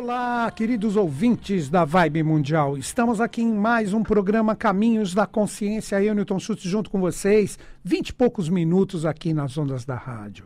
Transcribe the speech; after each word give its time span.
Olá, 0.00 0.48
queridos 0.52 0.94
ouvintes 0.94 1.68
da 1.68 1.84
Vibe 1.84 2.22
Mundial. 2.22 2.78
Estamos 2.78 3.20
aqui 3.20 3.42
em 3.42 3.52
mais 3.52 3.92
um 3.92 4.00
programa 4.00 4.54
Caminhos 4.54 5.12
da 5.12 5.26
Consciência. 5.26 6.00
Eu, 6.00 6.14
Newton 6.14 6.38
Schultz, 6.38 6.62
junto 6.62 6.88
com 6.88 7.00
vocês, 7.00 7.58
vinte 7.82 8.10
e 8.10 8.14
poucos 8.14 8.48
minutos 8.48 9.04
aqui 9.04 9.34
nas 9.34 9.58
ondas 9.58 9.84
da 9.84 9.96
rádio. 9.96 10.44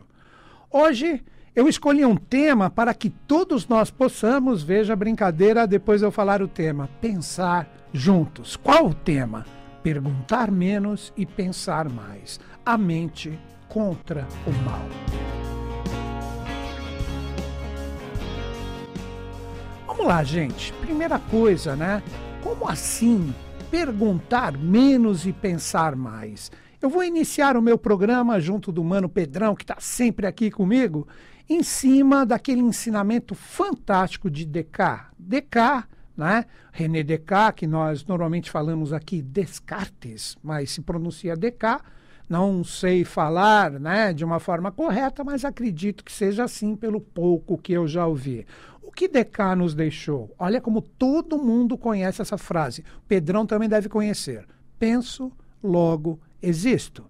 Hoje 0.71 1.23
eu 1.55 1.69
escolhi 1.69 2.03
um 2.03 2.15
tema 2.15 2.67
para 2.67 2.95
que 2.95 3.11
todos 3.11 3.67
nós 3.67 3.91
possamos, 3.91 4.63
veja 4.63 4.93
a 4.93 4.95
brincadeira, 4.95 5.67
depois 5.67 6.01
eu 6.01 6.11
falar 6.11 6.41
o 6.41 6.47
tema, 6.47 6.89
pensar 6.99 7.71
juntos. 7.93 8.55
Qual 8.55 8.87
o 8.87 8.93
tema? 8.95 9.45
Perguntar 9.83 10.49
menos 10.49 11.13
e 11.15 11.27
pensar 11.27 11.87
mais. 11.89 12.39
A 12.65 12.75
mente 12.75 13.37
contra 13.69 14.27
o 14.47 14.51
mal. 14.65 15.42
Vamos 19.95 20.07
lá, 20.07 20.23
gente. 20.23 20.73
Primeira 20.81 21.19
coisa, 21.19 21.75
né? 21.75 22.01
Como 22.41 22.67
assim 22.67 23.31
perguntar 23.69 24.57
menos 24.57 25.27
e 25.27 25.31
pensar 25.31 25.95
mais? 25.95 26.51
Eu 26.81 26.89
vou 26.89 27.03
iniciar 27.03 27.55
o 27.55 27.61
meu 27.61 27.77
programa 27.77 28.39
junto 28.39 28.71
do 28.71 28.83
Mano 28.83 29.07
Pedrão, 29.07 29.55
que 29.55 29.63
está 29.63 29.75
sempre 29.79 30.25
aqui 30.25 30.49
comigo, 30.49 31.07
em 31.47 31.61
cima 31.61 32.25
daquele 32.25 32.59
ensinamento 32.59 33.35
fantástico 33.35 34.31
de 34.31 34.45
Descartes. 34.45 35.11
Descartes, 35.19 35.91
né? 36.17 36.45
René 36.71 37.03
Descartes, 37.03 37.59
que 37.59 37.67
nós 37.67 38.03
normalmente 38.03 38.49
falamos 38.49 38.93
aqui 38.93 39.21
Descartes, 39.21 40.35
mas 40.41 40.71
se 40.71 40.81
pronuncia 40.81 41.35
Descartes. 41.35 41.85
Não 42.27 42.63
sei 42.63 43.03
falar 43.03 43.69
né, 43.71 44.11
de 44.11 44.25
uma 44.25 44.39
forma 44.39 44.71
correta, 44.71 45.23
mas 45.23 45.45
acredito 45.45 46.03
que 46.03 46.11
seja 46.11 46.45
assim 46.45 46.75
pelo 46.75 46.99
pouco 46.99 47.57
que 47.57 47.73
eu 47.73 47.85
já 47.87 48.07
ouvi 48.07 48.45
que 48.91 49.07
Descartes 49.07 49.57
nos 49.57 49.75
deixou? 49.75 50.33
Olha 50.37 50.61
como 50.61 50.81
todo 50.81 51.37
mundo 51.37 51.77
conhece 51.77 52.21
essa 52.21 52.37
frase. 52.37 52.83
Pedrão 53.07 53.45
também 53.45 53.69
deve 53.69 53.89
conhecer. 53.89 54.45
Penso, 54.77 55.31
logo 55.61 56.19
existo. 56.41 57.05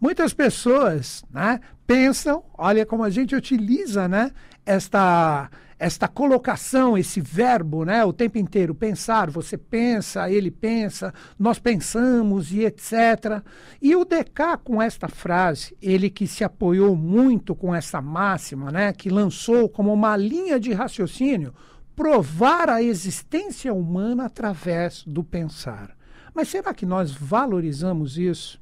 Muitas 0.00 0.32
pessoas 0.32 1.24
né, 1.30 1.60
pensam, 1.86 2.44
olha 2.56 2.86
como 2.86 3.02
a 3.02 3.10
gente 3.10 3.34
utiliza 3.34 4.06
né, 4.06 4.30
esta, 4.64 5.50
esta 5.78 6.08
colocação, 6.08 6.96
esse 6.96 7.20
verbo, 7.20 7.84
né, 7.84 8.04
o 8.04 8.12
tempo 8.12 8.38
inteiro, 8.38 8.74
pensar, 8.74 9.30
você 9.30 9.56
pensa, 9.56 10.30
ele 10.30 10.50
pensa, 10.50 11.12
nós 11.38 11.58
pensamos 11.58 12.52
e 12.52 12.64
etc. 12.64 13.42
E 13.80 13.94
o 13.96 14.04
Descartes, 14.04 14.64
com 14.64 14.80
esta 14.80 15.08
frase, 15.08 15.76
ele 15.80 16.08
que 16.08 16.26
se 16.26 16.44
apoiou 16.44 16.96
muito 16.96 17.54
com 17.54 17.74
essa 17.74 18.00
máxima, 18.00 18.70
né, 18.70 18.92
que 18.92 19.10
lançou 19.10 19.68
como 19.68 19.92
uma 19.92 20.16
linha 20.16 20.58
de 20.58 20.72
raciocínio, 20.72 21.54
provar 21.94 22.68
a 22.68 22.82
existência 22.82 23.72
humana 23.72 24.26
através 24.26 25.04
do 25.04 25.22
pensar. 25.22 25.96
Mas 26.34 26.48
será 26.48 26.74
que 26.74 26.84
nós 26.84 27.12
valorizamos 27.12 28.18
isso? 28.18 28.60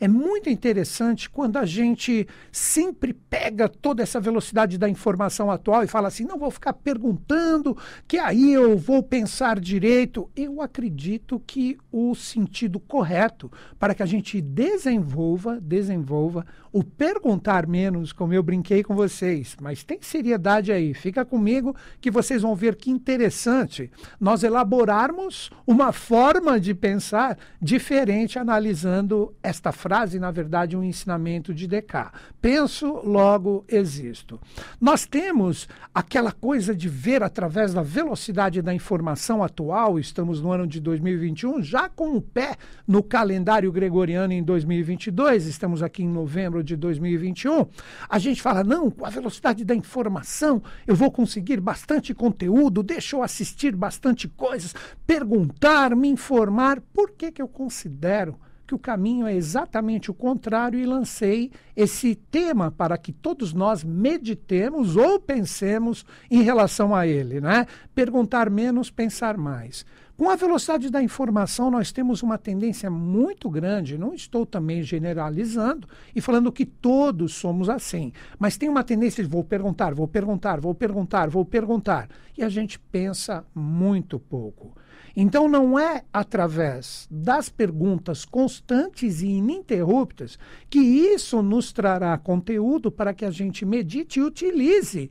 É 0.00 0.08
muito 0.08 0.50
interessante 0.50 1.30
quando 1.30 1.56
a 1.56 1.64
gente 1.64 2.26
sempre 2.50 3.12
pega 3.12 3.68
toda 3.68 4.02
essa 4.02 4.20
velocidade 4.20 4.76
da 4.76 4.88
informação 4.88 5.50
atual 5.50 5.82
e 5.82 5.88
fala 5.88 6.08
assim: 6.08 6.24
não 6.24 6.38
vou 6.38 6.50
ficar 6.50 6.72
perguntando, 6.72 7.76
que 8.06 8.18
aí 8.18 8.52
eu 8.52 8.76
vou 8.76 9.02
pensar 9.02 9.60
direito. 9.60 10.30
Eu 10.34 10.60
acredito 10.60 11.40
que 11.46 11.76
o 11.92 12.14
sentido 12.14 12.80
correto 12.80 13.50
para 13.78 13.94
que 13.94 14.02
a 14.02 14.06
gente 14.06 14.40
desenvolva, 14.40 15.60
desenvolva 15.60 16.44
o 16.72 16.82
perguntar 16.82 17.68
menos, 17.68 18.12
como 18.12 18.34
eu 18.34 18.42
brinquei 18.42 18.82
com 18.82 18.96
vocês, 18.96 19.56
mas 19.60 19.84
tem 19.84 19.98
seriedade 20.00 20.72
aí. 20.72 20.92
Fica 20.92 21.24
comigo 21.24 21.74
que 22.00 22.10
vocês 22.10 22.42
vão 22.42 22.56
ver 22.56 22.74
que 22.74 22.90
interessante 22.90 23.88
nós 24.18 24.42
elaborarmos 24.42 25.50
uma 25.64 25.92
forma 25.92 26.58
de 26.58 26.74
pensar 26.74 27.38
diferente 27.62 28.40
analisando 28.40 29.32
esta 29.40 29.70
frase, 29.70 29.83
na 30.18 30.30
verdade, 30.30 30.76
um 30.76 30.82
ensinamento 30.82 31.52
de 31.52 31.66
Descartes. 31.66 32.20
Penso, 32.40 33.00
logo 33.04 33.64
existo. 33.68 34.40
Nós 34.80 35.06
temos 35.06 35.68
aquela 35.94 36.32
coisa 36.32 36.74
de 36.74 36.88
ver 36.88 37.22
através 37.22 37.74
da 37.74 37.82
velocidade 37.82 38.62
da 38.62 38.72
informação 38.72 39.42
atual, 39.42 39.98
estamos 39.98 40.40
no 40.40 40.52
ano 40.52 40.66
de 40.66 40.80
2021, 40.80 41.62
já 41.62 41.88
com 41.88 42.16
o 42.16 42.20
pé 42.20 42.56
no 42.86 43.02
calendário 43.02 43.70
gregoriano 43.70 44.32
em 44.32 44.42
2022, 44.42 45.46
estamos 45.46 45.82
aqui 45.82 46.02
em 46.02 46.08
novembro 46.08 46.62
de 46.62 46.76
2021. 46.76 47.66
A 48.08 48.18
gente 48.18 48.40
fala, 48.40 48.64
não, 48.64 48.90
com 48.90 49.04
a 49.04 49.10
velocidade 49.10 49.64
da 49.64 49.74
informação, 49.74 50.62
eu 50.86 50.94
vou 50.94 51.10
conseguir 51.10 51.60
bastante 51.60 52.14
conteúdo, 52.14 52.82
deixa 52.82 53.16
eu 53.16 53.22
assistir 53.22 53.74
bastante 53.76 54.28
coisas, 54.28 54.74
perguntar, 55.06 55.94
me 55.94 56.08
informar. 56.08 56.80
Por 56.92 57.12
que, 57.12 57.30
que 57.30 57.42
eu 57.42 57.48
considero 57.48 58.38
que 58.66 58.74
o 58.74 58.78
caminho 58.78 59.26
é 59.26 59.34
exatamente 59.34 60.10
o 60.10 60.14
contrário 60.14 60.78
e 60.78 60.86
lancei 60.86 61.50
esse 61.76 62.14
tema 62.14 62.70
para 62.70 62.96
que 62.96 63.12
todos 63.12 63.52
nós 63.52 63.84
meditemos 63.84 64.96
ou 64.96 65.20
pensemos 65.20 66.04
em 66.30 66.42
relação 66.42 66.94
a 66.94 67.06
ele, 67.06 67.40
né? 67.40 67.66
Perguntar 67.94 68.48
menos, 68.48 68.90
pensar 68.90 69.36
mais. 69.36 69.84
Com 70.16 70.30
a 70.30 70.36
velocidade 70.36 70.90
da 70.90 71.02
informação, 71.02 71.72
nós 71.72 71.90
temos 71.90 72.22
uma 72.22 72.38
tendência 72.38 72.88
muito 72.88 73.50
grande, 73.50 73.98
não 73.98 74.14
estou 74.14 74.46
também 74.46 74.80
generalizando 74.80 75.88
e 76.14 76.20
falando 76.20 76.52
que 76.52 76.64
todos 76.64 77.34
somos 77.34 77.68
assim, 77.68 78.12
mas 78.38 78.56
tem 78.56 78.68
uma 78.68 78.84
tendência 78.84 79.24
de 79.24 79.28
vou 79.28 79.42
perguntar, 79.42 79.92
vou 79.92 80.06
perguntar, 80.06 80.60
vou 80.60 80.72
perguntar, 80.72 81.28
vou 81.28 81.44
perguntar, 81.44 82.08
e 82.38 82.44
a 82.44 82.48
gente 82.48 82.78
pensa 82.78 83.44
muito 83.52 84.20
pouco. 84.20 84.76
Então, 85.16 85.48
não 85.48 85.78
é 85.78 86.02
através 86.12 87.06
das 87.10 87.48
perguntas 87.48 88.24
constantes 88.24 89.22
e 89.22 89.28
ininterruptas 89.28 90.38
que 90.68 90.80
isso 90.80 91.40
nos 91.40 91.72
trará 91.72 92.18
conteúdo 92.18 92.90
para 92.90 93.14
que 93.14 93.24
a 93.24 93.30
gente 93.30 93.64
medite 93.64 94.18
e 94.18 94.22
utilize 94.22 95.10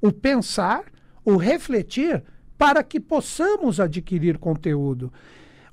o 0.00 0.10
pensar, 0.10 0.84
o 1.24 1.36
refletir, 1.36 2.24
para 2.58 2.82
que 2.82 2.98
possamos 2.98 3.78
adquirir 3.78 4.36
conteúdo. 4.36 5.12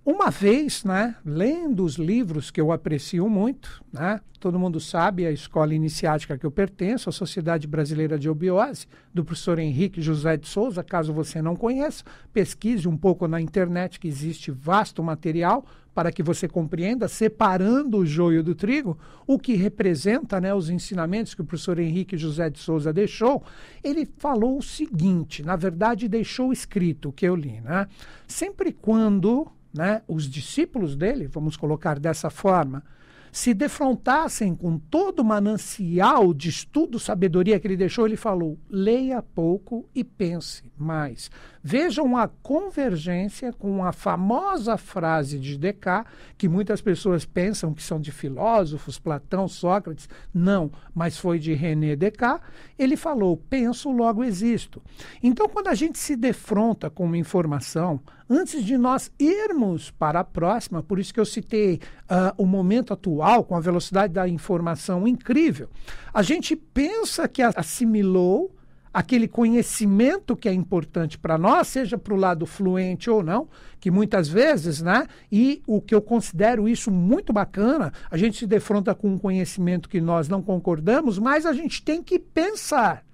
Uma 0.10 0.32
vez, 0.32 0.86
né, 0.86 1.18
lendo 1.26 1.84
os 1.84 1.96
livros 1.96 2.50
que 2.50 2.62
eu 2.62 2.72
aprecio 2.72 3.30
muito, 3.30 3.84
né, 3.92 4.22
todo 4.40 4.58
mundo 4.58 4.80
sabe 4.80 5.26
a 5.26 5.32
escola 5.34 5.74
iniciática 5.74 6.38
que 6.38 6.46
eu 6.46 6.50
pertenço, 6.50 7.10
a 7.10 7.12
Sociedade 7.12 7.68
Brasileira 7.68 8.18
de 8.18 8.30
Obiose, 8.30 8.88
do 9.14 9.26
professor 9.26 9.60
Henrique 9.60 10.02
José 10.02 10.38
de 10.38 10.48
Souza, 10.48 10.82
caso 10.82 11.12
você 11.12 11.42
não 11.42 11.58
conheça, 11.58 12.06
pesquise 12.32 12.88
um 12.88 12.96
pouco 12.96 13.28
na 13.28 13.42
internet 13.42 14.00
que 14.00 14.08
existe 14.08 14.50
vasto 14.50 15.04
material 15.04 15.66
para 15.94 16.10
que 16.10 16.24
você 16.24 16.48
compreenda, 16.48 17.10
separando 17.10 17.98
o 17.98 18.06
joio 18.06 18.42
do 18.42 18.56
trigo, 18.56 18.98
o 19.26 19.38
que 19.38 19.56
representa 19.56 20.40
né, 20.40 20.54
os 20.54 20.70
ensinamentos 20.70 21.34
que 21.34 21.42
o 21.42 21.46
professor 21.46 21.80
Henrique 21.80 22.18
José 22.18 22.50
de 22.50 22.60
Souza 22.60 22.94
deixou, 22.94 23.44
ele 23.84 24.08
falou 24.20 24.58
o 24.58 24.64
seguinte, 24.64 25.44
na 25.44 25.58
verdade 25.58 26.08
deixou 26.08 26.54
escrito 26.54 27.10
o 27.10 27.12
que 27.12 27.26
eu 27.26 27.36
li, 27.36 27.60
né? 27.60 27.88
Sempre 28.26 28.72
quando 28.72 29.52
né, 29.78 30.02
os 30.08 30.30
discípulos 30.30 30.96
dele, 30.96 31.28
vamos 31.28 31.56
colocar 31.56 32.00
dessa 32.00 32.30
forma, 32.30 32.84
se 33.32 33.54
defrontassem 33.54 34.56
com 34.56 34.80
todo 34.80 35.20
o 35.20 35.24
manancial 35.24 36.34
de 36.34 36.50
estudo, 36.50 36.98
sabedoria 37.00 37.60
que 37.60 37.68
ele 37.68 37.78
deixou, 37.78 38.08
ele 38.08 38.18
falou: 38.18 38.58
leia 38.70 39.22
pouco 39.22 39.88
e 39.94 40.04
pense 40.04 40.72
mais. 40.76 41.30
Vejam 41.62 42.16
a 42.16 42.28
convergência 42.28 43.52
com 43.54 43.84
a 43.84 43.92
famosa 43.92 44.78
frase 44.78 45.38
de 45.38 45.58
Descartes, 45.58 46.12
que 46.38 46.48
muitas 46.48 46.82
pessoas 46.82 47.26
pensam 47.26 47.74
que 47.74 47.84
são 47.84 48.00
de 48.00 48.12
filósofos, 48.12 48.98
Platão, 48.98 49.48
Sócrates. 49.48 50.10
Não, 50.34 50.72
mas 50.96 51.18
foi 51.18 51.38
de 51.38 51.54
René 51.54 51.96
Descartes. 51.96 52.48
Ele 52.78 52.96
falou: 52.96 53.38
penso, 53.38 53.92
logo 53.92 54.24
existo. 54.24 54.82
Então, 55.22 55.48
quando 55.48 55.68
a 55.68 55.76
gente 55.76 55.98
se 55.98 56.16
defronta 56.16 56.90
com 56.90 57.06
uma 57.06 57.18
informação, 57.18 58.00
antes 58.30 58.64
de 58.64 58.78
nós 58.78 59.12
irmos 59.20 59.92
para 59.92 60.20
a 60.20 60.24
próxima, 60.24 60.84
por 60.84 61.00
isso 61.00 61.14
que 61.14 61.20
eu 61.20 61.26
citei 61.26 61.76
uh, 62.04 62.34
o 62.38 62.46
momento 62.46 62.94
atual, 62.94 63.44
com 63.44 63.56
a 63.56 63.60
velocidade 63.60 64.14
da 64.14 64.28
informação 64.28 65.08
incrível, 65.08 65.70
a 66.14 66.22
gente 66.22 66.56
pensa 66.56 67.28
que 67.28 67.42
assimilou 67.42 68.57
aquele 68.98 69.28
conhecimento 69.28 70.36
que 70.36 70.50
é 70.50 70.52
importante 70.52 71.20
para 71.20 71.38
nós, 71.38 71.68
seja 71.68 72.00
para 72.00 72.16
o 72.16 72.18
lado 72.18 72.48
fluente 72.48 73.12
ou 73.12 73.22
não, 73.22 73.48
que 73.80 73.92
muitas 73.92 74.28
vezes, 74.28 74.82
né? 74.82 75.06
E 75.32 75.62
o 75.68 75.80
que 75.80 75.94
eu 75.94 76.02
considero 76.02 76.68
isso 76.68 76.90
muito 76.90 77.32
bacana, 77.32 77.94
a 78.10 78.18
gente 78.18 78.40
se 78.40 78.48
defronta 78.48 78.96
com 78.96 79.10
um 79.10 79.18
conhecimento 79.20 79.88
que 79.88 80.02
nós 80.02 80.28
não 80.28 80.42
concordamos, 80.42 81.20
mas 81.20 81.46
a 81.46 81.54
gente 81.54 81.84
tem 81.84 82.02
que 82.02 82.18
pensar 82.18 83.06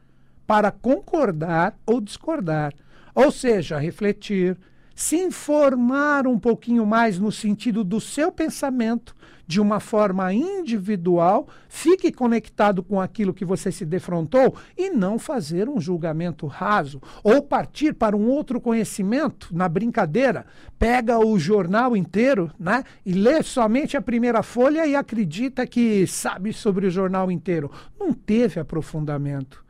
para 0.48 0.72
concordar 0.72 1.78
ou 1.86 2.00
discordar. 2.00 2.74
Ou 3.14 3.30
seja, 3.30 3.78
refletir, 3.78 4.58
se 4.96 5.18
informar 5.18 6.28
um 6.28 6.40
pouquinho 6.40 6.86
mais 6.86 7.20
no 7.20 7.30
sentido 7.30 7.84
do 7.84 8.00
seu 8.00 8.32
pensamento, 8.32 9.14
de 9.46 9.60
uma 9.60 9.80
forma 9.80 10.34
individual, 10.34 11.48
fique 11.68 12.12
conectado 12.12 12.82
com 12.82 13.00
aquilo 13.00 13.34
que 13.34 13.46
você 13.46 13.72
se 13.72 13.86
defrontou 13.86 14.56
e 14.78 14.90
não 14.90 15.20
fazer 15.20 15.68
um 15.70 15.80
julgamento 15.80 16.48
raso 16.48 17.02
ou 17.24 17.42
partir 17.42 17.94
para 17.94 18.16
um 18.16 18.28
outro 18.28 18.60
conhecimento 18.60 19.50
na 19.52 19.68
brincadeira. 19.68 20.46
Pega 20.78 21.20
o 21.20 21.38
jornal 21.40 21.96
inteiro, 21.96 22.52
né, 22.60 22.84
e 23.06 23.14
lê 23.14 23.42
somente 23.42 23.96
a 23.96 24.02
primeira 24.02 24.44
folha 24.44 24.86
e 24.86 24.96
acredita 24.96 25.66
que 25.66 26.06
sabe 26.08 26.54
sobre 26.54 26.88
o 26.88 26.92
jornal 26.92 27.32
inteiro. 27.32 27.72
Não 28.00 28.14
teve 28.14 28.60
aprofundamento. 28.60 29.63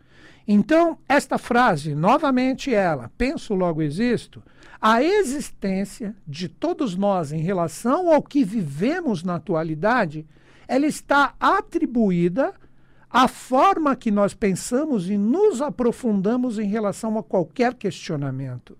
Então, 0.47 0.97
esta 1.07 1.37
frase, 1.37 1.95
novamente 1.95 2.73
ela, 2.73 3.11
penso 3.17 3.53
logo 3.53 3.81
existo, 3.81 4.43
a 4.81 5.01
existência 5.01 6.13
de 6.27 6.49
todos 6.49 6.95
nós 6.95 7.31
em 7.31 7.39
relação 7.39 8.13
ao 8.13 8.21
que 8.21 8.43
vivemos 8.43 9.23
na 9.23 9.35
atualidade, 9.35 10.27
ela 10.67 10.85
está 10.85 11.33
atribuída 11.39 12.53
à 13.09 13.27
forma 13.27 13.95
que 13.95 14.11
nós 14.11 14.33
pensamos 14.33 15.09
e 15.09 15.17
nos 15.17 15.61
aprofundamos 15.61 16.59
em 16.59 16.67
relação 16.67 17.17
a 17.17 17.23
qualquer 17.23 17.75
questionamento. 17.75 18.77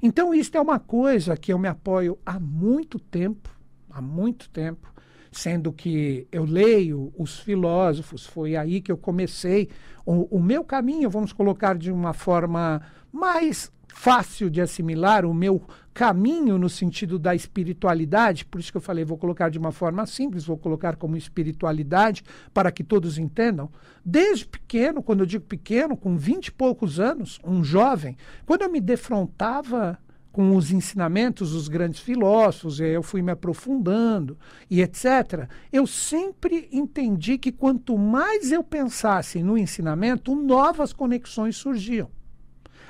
Então, 0.00 0.32
isto 0.34 0.56
é 0.56 0.60
uma 0.60 0.78
coisa 0.78 1.36
que 1.36 1.52
eu 1.52 1.58
me 1.58 1.68
apoio 1.68 2.18
há 2.24 2.38
muito 2.38 2.98
tempo, 2.98 3.50
há 3.90 4.00
muito 4.00 4.48
tempo, 4.50 4.92
sendo 5.32 5.72
que 5.72 6.28
eu 6.30 6.44
leio 6.44 7.12
os 7.16 7.40
filósofos, 7.40 8.26
foi 8.26 8.54
aí 8.54 8.80
que 8.80 8.92
eu 8.92 8.98
comecei 8.98 9.70
o, 10.04 10.36
o 10.36 10.40
meu 10.40 10.62
caminho, 10.62 11.08
vamos 11.08 11.32
colocar 11.32 11.76
de 11.76 11.90
uma 11.90 12.12
forma 12.12 12.82
mais 13.10 13.72
fácil 13.88 14.50
de 14.50 14.60
assimilar 14.60 15.24
o 15.24 15.34
meu 15.34 15.62
caminho 15.94 16.56
no 16.56 16.68
sentido 16.68 17.18
da 17.18 17.34
espiritualidade, 17.34 18.44
por 18.44 18.58
isso 18.58 18.72
que 18.72 18.78
eu 18.78 18.82
falei, 18.82 19.04
vou 19.04 19.18
colocar 19.18 19.50
de 19.50 19.58
uma 19.58 19.72
forma 19.72 20.06
simples, 20.06 20.44
vou 20.44 20.56
colocar 20.56 20.96
como 20.96 21.16
espiritualidade 21.16 22.24
para 22.52 22.72
que 22.72 22.82
todos 22.82 23.18
entendam. 23.18 23.70
Desde 24.04 24.46
pequeno, 24.46 25.02
quando 25.02 25.20
eu 25.20 25.26
digo 25.26 25.44
pequeno, 25.44 25.96
com 25.96 26.16
vinte 26.16 26.46
e 26.46 26.52
poucos 26.52 26.98
anos, 26.98 27.38
um 27.44 27.62
jovem, 27.62 28.16
quando 28.46 28.62
eu 28.62 28.70
me 28.70 28.80
defrontava 28.80 29.98
com 30.32 30.56
os 30.56 30.72
ensinamentos 30.72 31.52
dos 31.52 31.68
grandes 31.68 32.00
filósofos, 32.00 32.80
eu 32.80 33.02
fui 33.02 33.20
me 33.20 33.30
aprofundando 33.30 34.38
e 34.70 34.80
etc. 34.80 35.48
Eu 35.70 35.86
sempre 35.86 36.68
entendi 36.72 37.36
que 37.36 37.52
quanto 37.52 37.98
mais 37.98 38.50
eu 38.50 38.64
pensasse 38.64 39.42
no 39.42 39.58
ensinamento, 39.58 40.34
novas 40.34 40.92
conexões 40.92 41.56
surgiam. 41.56 42.10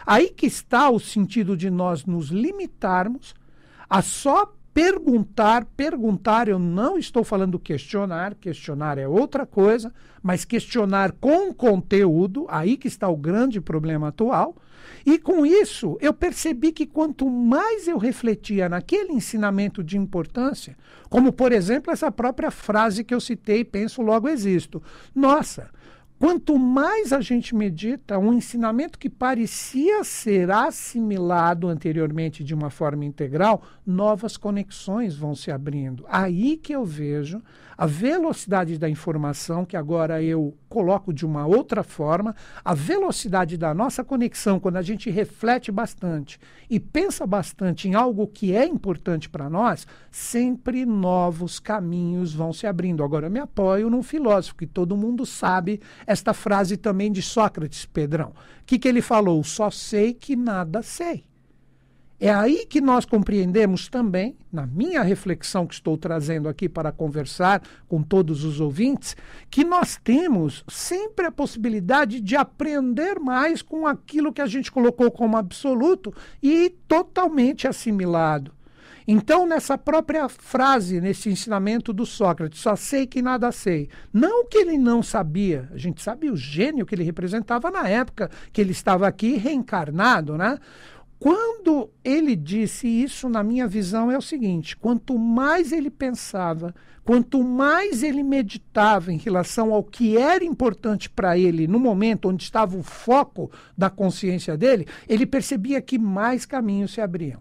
Aí 0.07 0.31
que 0.31 0.47
está 0.47 0.89
o 0.89 1.01
sentido 1.01 1.57
de 1.57 1.69
nós 1.69 2.05
nos 2.05 2.29
limitarmos 2.29 3.35
a 3.91 4.01
só 4.01 4.53
perguntar, 4.75 5.67
perguntar, 5.77 6.49
eu 6.49 6.59
não 6.59 6.99
estou 6.99 7.23
falando 7.23 7.59
questionar, 7.59 8.35
questionar 8.35 8.99
é 8.99 9.07
outra 9.07 9.45
coisa, 9.45 9.93
mas 10.23 10.45
questionar 10.45 11.13
com 11.13 11.53
conteúdo, 11.53 12.47
aí 12.49 12.77
que 12.77 12.89
está 12.89 13.09
o 13.09 13.17
grande 13.17 13.61
problema 13.61 14.09
atual. 14.09 14.57
E 15.05 15.19
com 15.19 15.45
isso, 15.45 15.99
eu 16.01 16.13
percebi 16.13 16.73
que 16.73 16.87
quanto 16.87 17.29
mais 17.29 17.87
eu 17.87 17.99
refletia 17.99 18.69
naquele 18.69 19.13
ensinamento 19.13 19.83
de 19.83 19.99
importância, 19.99 20.77
como 21.09 21.33
por 21.33 21.53
exemplo 21.53 21.93
essa 21.93 22.11
própria 22.11 22.51
frase 22.51 23.05
que 23.05 23.15
eu 23.15 23.21
citei, 23.21 23.65
penso 23.65 24.01
logo 24.01 24.29
existo. 24.29 24.83
Nossa, 25.15 25.71
Quanto 26.23 26.57
mais 26.57 27.13
a 27.13 27.21
gente 27.21 27.53
medita, 27.53 28.17
um 28.17 28.33
ensinamento 28.33 28.97
que 28.97 29.11
parecia 29.11 30.05
ser 30.05 30.53
assimilado 30.53 31.67
anteriormente 31.67 32.45
de 32.45 32.55
uma 32.55 32.71
forma 32.71 33.05
integral, 33.05 33.61
novas 33.85 34.37
conexões 34.37 35.17
vão 35.17 35.35
se 35.35 35.51
abrindo. 35.51 36.05
Aí 36.09 36.57
que 36.57 36.73
eu 36.73 36.85
vejo 36.85 37.43
a 37.77 37.87
velocidade 37.87 38.79
da 38.79 38.89
informação, 38.89 39.65
que 39.65 39.77
agora 39.77 40.23
eu 40.23 40.57
coloco 40.69 41.13
de 41.13 41.27
uma 41.27 41.47
outra 41.47 41.83
forma, 41.83 42.35
a 42.65 42.75
velocidade 42.75 43.57
da 43.57 43.75
nossa 43.75 44.03
conexão, 44.03 44.59
quando 44.59 44.77
a 44.77 44.83
gente 44.83 45.11
reflete 45.11 45.71
bastante 45.71 46.39
e 46.71 46.81
pensa 46.81 47.27
bastante 47.27 47.89
em 47.89 47.95
algo 47.95 48.27
que 48.27 48.55
é 48.55 48.67
importante 48.67 49.29
para 49.29 49.51
nós, 49.51 49.87
sempre 50.11 50.87
novos 50.87 51.59
caminhos 51.59 52.33
vão 52.33 52.53
se 52.53 52.67
abrindo. 52.67 53.03
Agora, 53.05 53.27
eu 53.27 53.31
me 53.31 53.41
apoio 53.41 53.91
num 53.91 54.03
filósofo, 54.03 54.57
que 54.57 54.67
todo 54.67 54.97
mundo 54.97 55.27
sabe 55.27 55.81
esta 56.07 56.33
frase 56.33 56.77
também 56.77 57.11
de 57.13 57.23
Sócrates, 57.23 57.85
Pedrão. 57.85 58.29
O 58.63 58.65
que, 58.65 58.79
que 58.79 58.89
ele 58.89 59.03
falou? 59.03 59.43
Só 59.45 59.71
sei 59.71 60.15
que 60.15 60.37
nada 60.37 60.83
sei. 60.83 61.25
É 62.25 62.33
aí 62.33 62.65
que 62.67 62.81
nós 62.81 63.05
compreendemos 63.05 63.89
também, 63.89 64.37
na 64.53 64.65
minha 64.65 65.03
reflexão 65.03 65.67
que 65.67 65.75
estou 65.75 65.99
trazendo 65.99 66.49
aqui 66.49 66.69
para 66.69 66.93
conversar 66.93 67.61
com 67.89 68.01
todos 68.01 68.45
os 68.45 68.61
ouvintes, 68.61 69.17
que 69.51 69.65
nós 69.65 69.99
temos 70.05 70.63
sempre 70.69 71.27
a 71.27 71.33
possibilidade 71.33 72.21
de 72.21 72.37
aprender 72.37 73.19
mais 73.19 73.61
com 73.61 73.89
aquilo 73.89 74.33
que 74.33 74.41
a 74.41 74.47
gente 74.47 74.71
colocou 74.71 75.11
como 75.11 75.37
absoluto 75.37 76.15
e 76.41 76.71
totalmente 76.87 77.67
assimilado. 77.67 78.53
Então, 79.07 79.47
nessa 79.47 79.77
própria 79.77 80.29
frase, 80.29 81.01
nesse 81.01 81.29
ensinamento 81.29 81.93
do 81.93 82.07
Sócrates, 82.07 82.61
só 82.61 82.77
sei 82.77 83.07
que 83.07 83.21
nada 83.21 83.51
sei. 83.51 83.89
Não 84.13 84.47
que 84.47 84.59
ele 84.59 84.79
não 84.79 85.03
sabia, 85.03 85.69
a 85.73 85.77
gente 85.77 86.01
sabe 86.01 86.31
o 86.31 86.37
gênio 86.37 86.87
que 86.87 86.95
ele 86.95 87.03
representava 87.03 87.71
na 87.71 87.89
época 87.89 88.31
que 88.53 88.61
ele 88.61 88.71
estava 88.71 89.07
aqui 89.09 89.37
reencarnado, 89.37 90.39
né? 90.39 90.59
Quando 91.23 91.89
ele 92.03 92.35
disse 92.35 92.89
isso, 92.89 93.29
na 93.29 93.45
minha 93.45 93.69
visão, 93.69 94.11
é 94.11 94.19
o 94.19 94.21
seguinte: 94.21 94.77
quanto 94.77 95.17
mais 95.17 95.71
ele 95.71 95.89
pensava, 95.89 96.75
quanto 97.05 97.45
mais 97.45 98.03
ele 98.03 98.25
meditava 98.25 99.13
em 99.13 99.19
relação 99.19 99.73
ao 99.73 99.85
que 99.85 100.19
era 100.19 100.43
importante 100.43 101.09
para 101.09 101.39
ele 101.39 101.69
no 101.69 101.79
momento 101.79 102.29
onde 102.29 102.43
estava 102.43 102.77
o 102.77 102.83
foco 102.83 103.53
da 103.79 103.89
consciência 103.89 104.57
dele, 104.57 104.85
ele 105.09 105.25
percebia 105.25 105.81
que 105.81 105.97
mais 105.97 106.45
caminhos 106.45 106.93
se 106.93 107.01
abriam. 107.01 107.41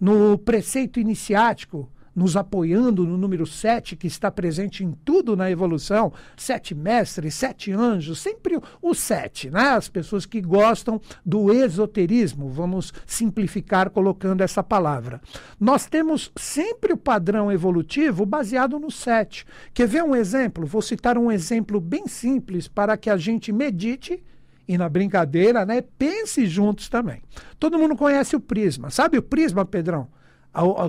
No 0.00 0.38
preceito 0.38 1.00
iniciático, 1.00 1.90
nos 2.16 2.34
apoiando 2.34 3.06
no 3.06 3.18
número 3.18 3.46
7, 3.46 3.94
que 3.94 4.06
está 4.06 4.30
presente 4.30 4.82
em 4.82 4.92
tudo 5.04 5.36
na 5.36 5.50
evolução, 5.50 6.10
sete 6.34 6.74
mestres, 6.74 7.34
sete 7.34 7.70
anjos, 7.70 8.18
sempre 8.18 8.58
o 8.80 8.94
sete, 8.94 9.50
né? 9.50 9.68
As 9.68 9.90
pessoas 9.90 10.24
que 10.24 10.40
gostam 10.40 10.98
do 11.24 11.52
esoterismo, 11.52 12.48
vamos 12.48 12.90
simplificar 13.04 13.90
colocando 13.90 14.40
essa 14.40 14.62
palavra. 14.62 15.20
Nós 15.60 15.84
temos 15.84 16.32
sempre 16.34 16.94
o 16.94 16.96
padrão 16.96 17.52
evolutivo 17.52 18.24
baseado 18.24 18.78
no 18.78 18.90
sete. 18.90 19.44
Quer 19.74 19.86
ver 19.86 20.02
um 20.02 20.16
exemplo? 20.16 20.64
Vou 20.64 20.80
citar 20.80 21.18
um 21.18 21.30
exemplo 21.30 21.78
bem 21.78 22.08
simples 22.08 22.66
para 22.66 22.96
que 22.96 23.10
a 23.10 23.18
gente 23.18 23.52
medite 23.52 24.22
e 24.68 24.76
na 24.76 24.88
brincadeira, 24.88 25.64
né, 25.64 25.82
pense 25.96 26.46
juntos 26.46 26.88
também. 26.88 27.22
Todo 27.58 27.78
mundo 27.78 27.94
conhece 27.94 28.34
o 28.34 28.40
prisma. 28.40 28.90
Sabe 28.90 29.18
o 29.18 29.22
prisma, 29.22 29.64
Pedrão? 29.64 30.08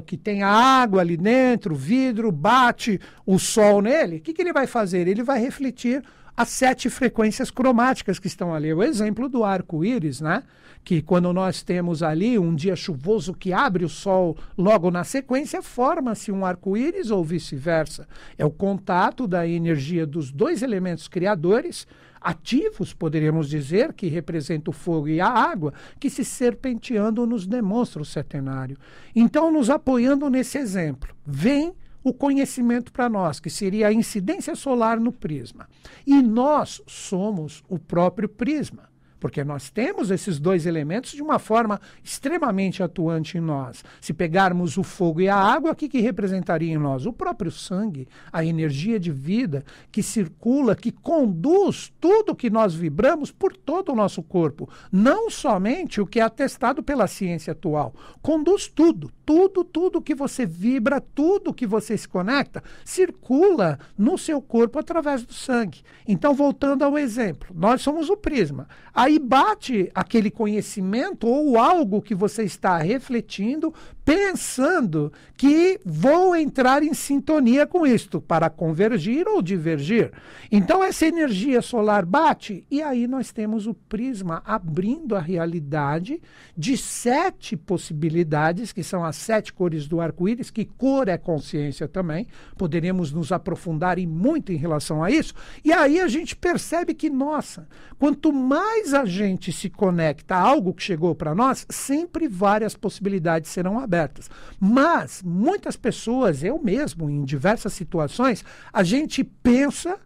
Que 0.05 0.17
tem 0.17 0.43
a 0.43 0.49
água 0.49 1.01
ali 1.01 1.17
dentro, 1.17 1.75
vidro, 1.75 2.31
bate 2.31 2.99
o 3.25 3.37
sol 3.37 3.81
nele, 3.81 4.17
o 4.17 4.21
que, 4.21 4.33
que 4.33 4.41
ele 4.41 4.53
vai 4.53 4.67
fazer? 4.67 5.07
Ele 5.07 5.23
vai 5.23 5.39
refletir 5.39 6.03
as 6.37 6.49
sete 6.49 6.87
frequências 6.87 7.49
cromáticas 7.49 8.19
que 8.19 8.27
estão 8.27 8.53
ali. 8.53 8.71
O 8.71 8.83
exemplo 8.83 9.27
do 9.27 9.43
arco-íris, 9.43 10.21
né? 10.21 10.43
Que 10.83 11.01
quando 11.01 11.33
nós 11.33 11.63
temos 11.63 12.03
ali 12.03 12.37
um 12.37 12.53
dia 12.53 12.75
chuvoso 12.75 13.33
que 13.33 13.51
abre 13.51 13.83
o 13.83 13.89
sol 13.89 14.37
logo 14.55 14.91
na 14.91 15.03
sequência, 15.03 15.63
forma-se 15.63 16.31
um 16.31 16.45
arco-íris 16.45 17.09
ou 17.09 17.23
vice-versa. 17.23 18.07
É 18.37 18.45
o 18.45 18.51
contato 18.51 19.27
da 19.27 19.47
energia 19.47 20.05
dos 20.05 20.31
dois 20.31 20.61
elementos 20.61 21.07
criadores 21.07 21.87
ativos, 22.21 22.93
poderíamos 22.93 23.49
dizer, 23.49 23.93
que 23.93 24.07
representa 24.07 24.69
o 24.69 24.73
fogo 24.73 25.07
e 25.07 25.21
a 25.21 25.27
água, 25.27 25.73
que 25.99 26.09
se 26.09 26.23
serpenteando 26.23 27.25
nos 27.25 27.45
demonstra 27.45 28.01
o 28.01 28.05
setenário. 28.05 28.77
Então, 29.15 29.51
nos 29.51 29.69
apoiando 29.69 30.29
nesse 30.29 30.57
exemplo, 30.57 31.15
vem 31.25 31.73
o 32.03 32.13
conhecimento 32.13 32.91
para 32.91 33.09
nós, 33.09 33.39
que 33.39 33.49
seria 33.49 33.87
a 33.87 33.93
incidência 33.93 34.55
solar 34.55 34.99
no 34.99 35.11
prisma. 35.11 35.67
E 36.05 36.21
nós 36.21 36.81
somos 36.87 37.63
o 37.67 37.77
próprio 37.77 38.29
prisma 38.29 38.87
porque 39.19 39.43
nós 39.43 39.69
temos 39.69 40.11
esses 40.11 40.39
dois 40.39 40.65
elementos 40.65 41.11
de 41.11 41.21
uma 41.21 41.39
forma 41.39 41.79
extremamente 42.03 42.83
atuante 42.83 43.37
em 43.37 43.41
nós. 43.41 43.83
Se 43.99 44.13
pegarmos 44.13 44.77
o 44.77 44.83
fogo 44.83 45.21
e 45.21 45.29
a 45.29 45.35
água, 45.35 45.71
o 45.71 45.75
que, 45.75 45.89
que 45.89 46.01
representaria 46.01 46.73
em 46.73 46.77
nós? 46.77 47.05
O 47.05 47.13
próprio 47.13 47.51
sangue, 47.51 48.07
a 48.31 48.43
energia 48.43 48.99
de 48.99 49.11
vida 49.11 49.63
que 49.91 50.03
circula, 50.03 50.75
que 50.75 50.91
conduz 50.91 51.91
tudo 51.99 52.35
que 52.35 52.49
nós 52.49 52.73
vibramos 52.73 53.31
por 53.31 53.55
todo 53.55 53.91
o 53.91 53.95
nosso 53.95 54.21
corpo. 54.21 54.69
Não 54.91 55.29
somente 55.29 55.99
o 55.99 56.07
que 56.07 56.19
é 56.19 56.23
atestado 56.23 56.83
pela 56.83 57.07
ciência 57.07 57.51
atual. 57.51 57.93
Conduz 58.21 58.67
tudo, 58.67 59.11
tudo, 59.25 59.63
tudo 59.63 60.01
que 60.01 60.15
você 60.15 60.45
vibra, 60.45 61.01
tudo 61.01 61.53
que 61.53 61.67
você 61.67 61.97
se 61.97 62.07
conecta, 62.07 62.63
circula 62.85 63.79
no 63.97 64.17
seu 64.17 64.41
corpo 64.41 64.79
através 64.79 65.23
do 65.23 65.33
sangue. 65.33 65.81
Então, 66.07 66.33
voltando 66.33 66.83
ao 66.83 66.97
exemplo, 66.97 67.49
nós 67.53 67.81
somos 67.81 68.09
o 68.09 68.17
prisma. 68.17 68.67
A 68.93 69.06
Aí 69.07 69.19
bate 69.19 69.89
aquele 69.95 70.29
conhecimento 70.29 71.27
ou 71.27 71.57
algo 71.57 72.01
que 72.01 72.13
você 72.13 72.43
está 72.43 72.77
refletindo, 72.77 73.73
pensando 74.03 75.13
que 75.37 75.79
vou 75.85 76.35
entrar 76.35 76.83
em 76.83 76.93
sintonia 76.93 77.65
com 77.65 77.87
isto 77.87 78.19
para 78.19 78.49
convergir 78.49 79.25
ou 79.25 79.41
divergir. 79.41 80.11
Então 80.51 80.83
essa 80.83 81.05
energia 81.05 81.61
solar 81.61 82.05
bate 82.05 82.65
e 82.69 82.81
aí 82.81 83.07
nós 83.07 83.31
temos 83.31 83.65
o 83.65 83.73
prisma 83.73 84.41
abrindo 84.45 85.15
a 85.15 85.21
realidade 85.21 86.21
de 86.57 86.75
sete 86.75 87.55
possibilidades, 87.55 88.73
que 88.73 88.83
são 88.83 89.05
as 89.05 89.15
sete 89.15 89.53
cores 89.53 89.87
do 89.87 90.01
arco-íris, 90.01 90.49
que 90.49 90.65
cor 90.65 91.07
é 91.07 91.17
consciência 91.17 91.87
também. 91.87 92.27
Poderíamos 92.57 93.13
nos 93.13 93.31
aprofundar 93.31 93.99
em 93.99 94.07
muito 94.07 94.51
em 94.51 94.57
relação 94.57 95.01
a 95.01 95.09
isso. 95.09 95.33
E 95.63 95.71
aí 95.71 95.99
a 96.01 96.07
gente 96.09 96.35
percebe 96.35 96.93
que, 96.93 97.09
nossa, 97.09 97.67
quanto 97.99 98.33
mais 98.33 98.93
a 98.97 99.05
gente 99.05 99.51
se 99.51 99.69
conecta 99.69 100.35
a 100.35 100.41
algo 100.41 100.73
que 100.73 100.83
chegou 100.83 101.15
para 101.15 101.33
nós, 101.33 101.65
sempre 101.69 102.27
várias 102.27 102.75
possibilidades 102.75 103.51
serão 103.51 103.79
abertas. 103.79 104.29
Mas 104.59 105.21
muitas 105.23 105.75
pessoas, 105.75 106.43
eu 106.43 106.59
mesmo, 106.59 107.09
em 107.09 107.23
diversas 107.23 107.73
situações, 107.73 108.43
a 108.73 108.83
gente 108.83 109.23
pensa 109.23 109.99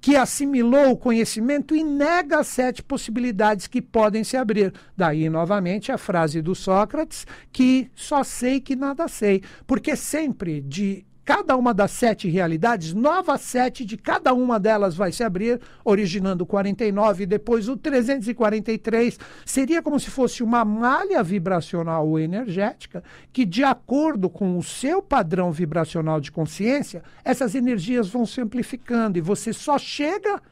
que 0.00 0.16
assimilou 0.16 0.92
o 0.92 0.96
conhecimento 0.96 1.76
e 1.76 1.84
nega 1.84 2.40
as 2.40 2.46
sete 2.46 2.82
possibilidades 2.82 3.66
que 3.66 3.82
podem 3.82 4.24
se 4.24 4.36
abrir. 4.36 4.72
Daí, 4.96 5.28
novamente, 5.28 5.92
a 5.92 5.98
frase 5.98 6.40
do 6.40 6.54
Sócrates, 6.54 7.26
que 7.52 7.90
só 7.94 8.24
sei 8.24 8.60
que 8.60 8.74
nada 8.74 9.06
sei. 9.08 9.42
Porque 9.66 9.94
sempre 9.94 10.62
de 10.62 11.04
cada 11.30 11.56
uma 11.56 11.72
das 11.72 11.92
sete 11.92 12.28
realidades, 12.28 12.92
novas 12.92 13.42
sete 13.42 13.84
de 13.84 13.96
cada 13.96 14.34
uma 14.34 14.58
delas 14.58 14.96
vai 14.96 15.12
se 15.12 15.22
abrir, 15.22 15.60
originando 15.84 16.44
49 16.44 17.22
e 17.22 17.26
depois 17.26 17.68
o 17.68 17.76
343. 17.76 19.16
Seria 19.46 19.80
como 19.80 20.00
se 20.00 20.10
fosse 20.10 20.42
uma 20.42 20.64
malha 20.64 21.22
vibracional 21.22 22.08
ou 22.08 22.18
energética 22.18 23.04
que, 23.32 23.44
de 23.44 23.62
acordo 23.62 24.28
com 24.28 24.58
o 24.58 24.62
seu 24.64 25.00
padrão 25.00 25.52
vibracional 25.52 26.20
de 26.20 26.32
consciência, 26.32 27.00
essas 27.24 27.54
energias 27.54 28.08
vão 28.08 28.26
se 28.26 28.40
amplificando 28.40 29.16
e 29.16 29.20
você 29.20 29.52
só 29.52 29.78
chega 29.78 30.42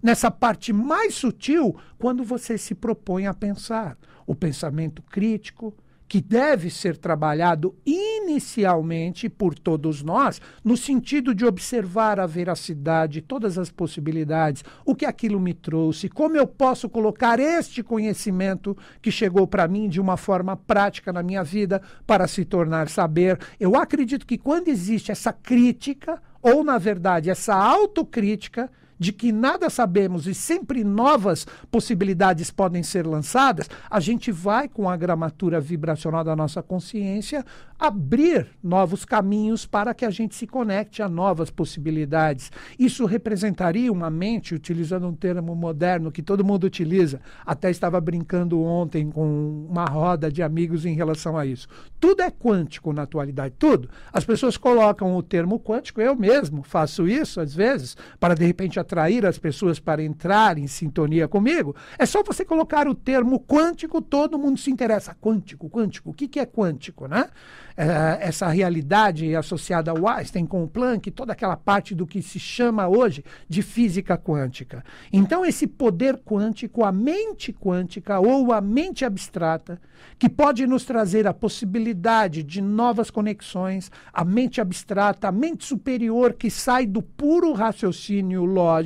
nessa 0.00 0.30
parte 0.30 0.72
mais 0.72 1.16
sutil 1.16 1.74
quando 1.98 2.22
você 2.22 2.56
se 2.56 2.76
propõe 2.76 3.26
a 3.26 3.34
pensar. 3.34 3.98
O 4.24 4.36
pensamento 4.36 5.02
crítico, 5.02 5.74
que 6.08 6.20
deve 6.20 6.70
ser 6.70 6.96
trabalhado 6.96 7.76
inicialmente 7.84 9.28
por 9.28 9.54
todos 9.54 10.02
nós, 10.02 10.40
no 10.64 10.76
sentido 10.76 11.34
de 11.34 11.44
observar 11.44 12.18
a 12.18 12.26
veracidade, 12.26 13.20
todas 13.20 13.58
as 13.58 13.70
possibilidades, 13.70 14.64
o 14.84 14.94
que 14.94 15.04
aquilo 15.04 15.38
me 15.38 15.52
trouxe, 15.52 16.08
como 16.08 16.36
eu 16.36 16.46
posso 16.46 16.88
colocar 16.88 17.38
este 17.38 17.82
conhecimento 17.82 18.76
que 19.02 19.10
chegou 19.10 19.46
para 19.46 19.68
mim 19.68 19.88
de 19.88 20.00
uma 20.00 20.16
forma 20.16 20.56
prática 20.56 21.12
na 21.12 21.22
minha 21.22 21.44
vida 21.44 21.82
para 22.06 22.26
se 22.26 22.44
tornar 22.44 22.88
saber. 22.88 23.38
Eu 23.60 23.76
acredito 23.76 24.26
que 24.26 24.38
quando 24.38 24.68
existe 24.68 25.12
essa 25.12 25.32
crítica, 25.32 26.22
ou 26.40 26.64
na 26.64 26.78
verdade 26.78 27.28
essa 27.28 27.54
autocrítica, 27.54 28.70
de 28.98 29.12
que 29.12 29.32
nada 29.32 29.70
sabemos 29.70 30.26
e 30.26 30.34
sempre 30.34 30.82
novas 30.82 31.46
possibilidades 31.70 32.50
podem 32.50 32.82
ser 32.82 33.06
lançadas, 33.06 33.68
a 33.90 34.00
gente 34.00 34.32
vai, 34.32 34.68
com 34.68 34.88
a 34.88 34.96
gramatura 34.96 35.60
vibracional 35.60 36.24
da 36.24 36.34
nossa 36.34 36.62
consciência, 36.62 37.44
abrir 37.78 38.48
novos 38.62 39.04
caminhos 39.04 39.64
para 39.64 39.94
que 39.94 40.04
a 40.04 40.10
gente 40.10 40.34
se 40.34 40.46
conecte 40.46 41.00
a 41.00 41.08
novas 41.08 41.48
possibilidades. 41.48 42.50
Isso 42.78 43.06
representaria 43.06 43.92
uma 43.92 44.10
mente, 44.10 44.54
utilizando 44.54 45.06
um 45.06 45.14
termo 45.14 45.54
moderno 45.54 46.10
que 46.10 46.22
todo 46.22 46.44
mundo 46.44 46.64
utiliza, 46.64 47.20
até 47.46 47.70
estava 47.70 48.00
brincando 48.00 48.60
ontem 48.60 49.08
com 49.10 49.66
uma 49.70 49.84
roda 49.84 50.30
de 50.30 50.42
amigos 50.42 50.84
em 50.84 50.94
relação 50.94 51.36
a 51.38 51.46
isso. 51.46 51.68
Tudo 52.00 52.22
é 52.22 52.30
quântico 52.30 52.92
na 52.92 53.02
atualidade, 53.02 53.54
tudo. 53.58 53.88
As 54.12 54.24
pessoas 54.24 54.56
colocam 54.56 55.16
o 55.16 55.22
termo 55.22 55.60
quântico, 55.60 56.00
eu 56.00 56.16
mesmo 56.16 56.62
faço 56.62 57.06
isso 57.06 57.40
às 57.40 57.54
vezes, 57.54 57.96
para 58.18 58.34
de 58.34 58.44
repente 58.44 58.80
atrair 58.88 59.26
as 59.26 59.38
pessoas 59.38 59.78
para 59.78 60.02
entrar 60.02 60.56
em 60.56 60.66
sintonia 60.66 61.28
comigo, 61.28 61.76
é 61.98 62.06
só 62.06 62.22
você 62.22 62.44
colocar 62.44 62.88
o 62.88 62.94
termo 62.94 63.38
quântico, 63.38 64.00
todo 64.00 64.38
mundo 64.38 64.58
se 64.58 64.70
interessa. 64.70 65.14
Quântico, 65.20 65.68
quântico, 65.68 66.10
o 66.10 66.14
que, 66.14 66.26
que 66.26 66.40
é 66.40 66.46
quântico, 66.46 67.06
né? 67.06 67.28
É, 67.76 68.26
essa 68.26 68.48
realidade 68.48 69.36
associada 69.36 69.92
ao 69.92 70.08
Einstein 70.08 70.46
com 70.46 70.64
o 70.64 70.68
Planck, 70.68 71.12
toda 71.12 71.32
aquela 71.32 71.56
parte 71.56 71.94
do 71.94 72.06
que 72.06 72.20
se 72.20 72.40
chama 72.40 72.88
hoje 72.88 73.24
de 73.48 73.62
física 73.62 74.18
quântica. 74.18 74.84
Então, 75.12 75.46
esse 75.46 75.66
poder 75.66 76.16
quântico, 76.16 76.84
a 76.84 76.90
mente 76.90 77.52
quântica 77.52 78.18
ou 78.18 78.52
a 78.52 78.60
mente 78.60 79.04
abstrata, 79.04 79.80
que 80.18 80.28
pode 80.28 80.66
nos 80.66 80.84
trazer 80.84 81.26
a 81.26 81.34
possibilidade 81.34 82.42
de 82.42 82.60
novas 82.60 83.10
conexões, 83.10 83.90
a 84.12 84.24
mente 84.24 84.60
abstrata, 84.60 85.28
a 85.28 85.32
mente 85.32 85.64
superior 85.64 86.32
que 86.32 86.50
sai 86.50 86.86
do 86.86 87.02
puro 87.02 87.52
raciocínio 87.52 88.44
lógico, 88.44 88.77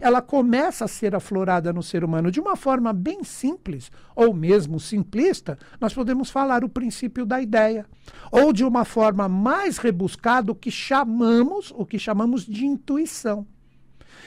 ela 0.00 0.20
começa 0.20 0.84
a 0.84 0.88
ser 0.88 1.14
aflorada 1.14 1.72
no 1.72 1.82
ser 1.82 2.04
humano 2.04 2.30
de 2.30 2.40
uma 2.40 2.56
forma 2.56 2.92
bem 2.92 3.24
simples, 3.24 3.90
ou 4.14 4.34
mesmo 4.34 4.78
simplista, 4.78 5.58
nós 5.80 5.94
podemos 5.94 6.30
falar 6.30 6.64
o 6.64 6.68
princípio 6.68 7.24
da 7.26 7.40
ideia, 7.40 7.86
ou 8.30 8.52
de 8.52 8.64
uma 8.64 8.84
forma 8.84 9.28
mais 9.28 9.78
rebuscada, 9.78 10.52
o 10.52 10.54
que 10.54 10.70
chamamos, 10.70 11.72
o 11.76 11.84
que 11.84 11.98
chamamos 11.98 12.44
de 12.44 12.66
intuição. 12.66 13.46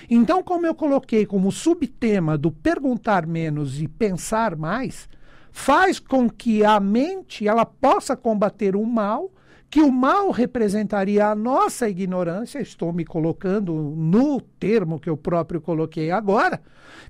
Então, 0.10 0.44
como 0.44 0.66
eu 0.66 0.76
coloquei 0.76 1.26
como 1.26 1.52
subtema 1.52 2.38
do 2.38 2.52
perguntar 2.52 3.26
menos 3.26 3.82
e 3.82 3.88
pensar 3.88 4.56
mais, 4.56 5.10
faz 5.52 6.00
com 6.00 6.30
que 6.30 6.64
a 6.64 6.80
mente 6.80 7.48
ela 7.48 7.66
possa 7.66 8.16
combater 8.16 8.76
o 8.76 8.86
mal, 8.86 9.32
que 9.70 9.82
o 9.82 9.92
mal 9.92 10.32
representaria 10.32 11.28
a 11.28 11.36
nossa 11.36 11.90
ignorância, 11.90 12.60
estou 12.60 12.94
me 12.94 13.04
colocando 13.04 13.74
no 13.74 14.40
termo 14.40 15.00
que 15.00 15.10
eu 15.10 15.18
próprio 15.18 15.60
coloquei 15.60 16.10
agora, 16.10 16.62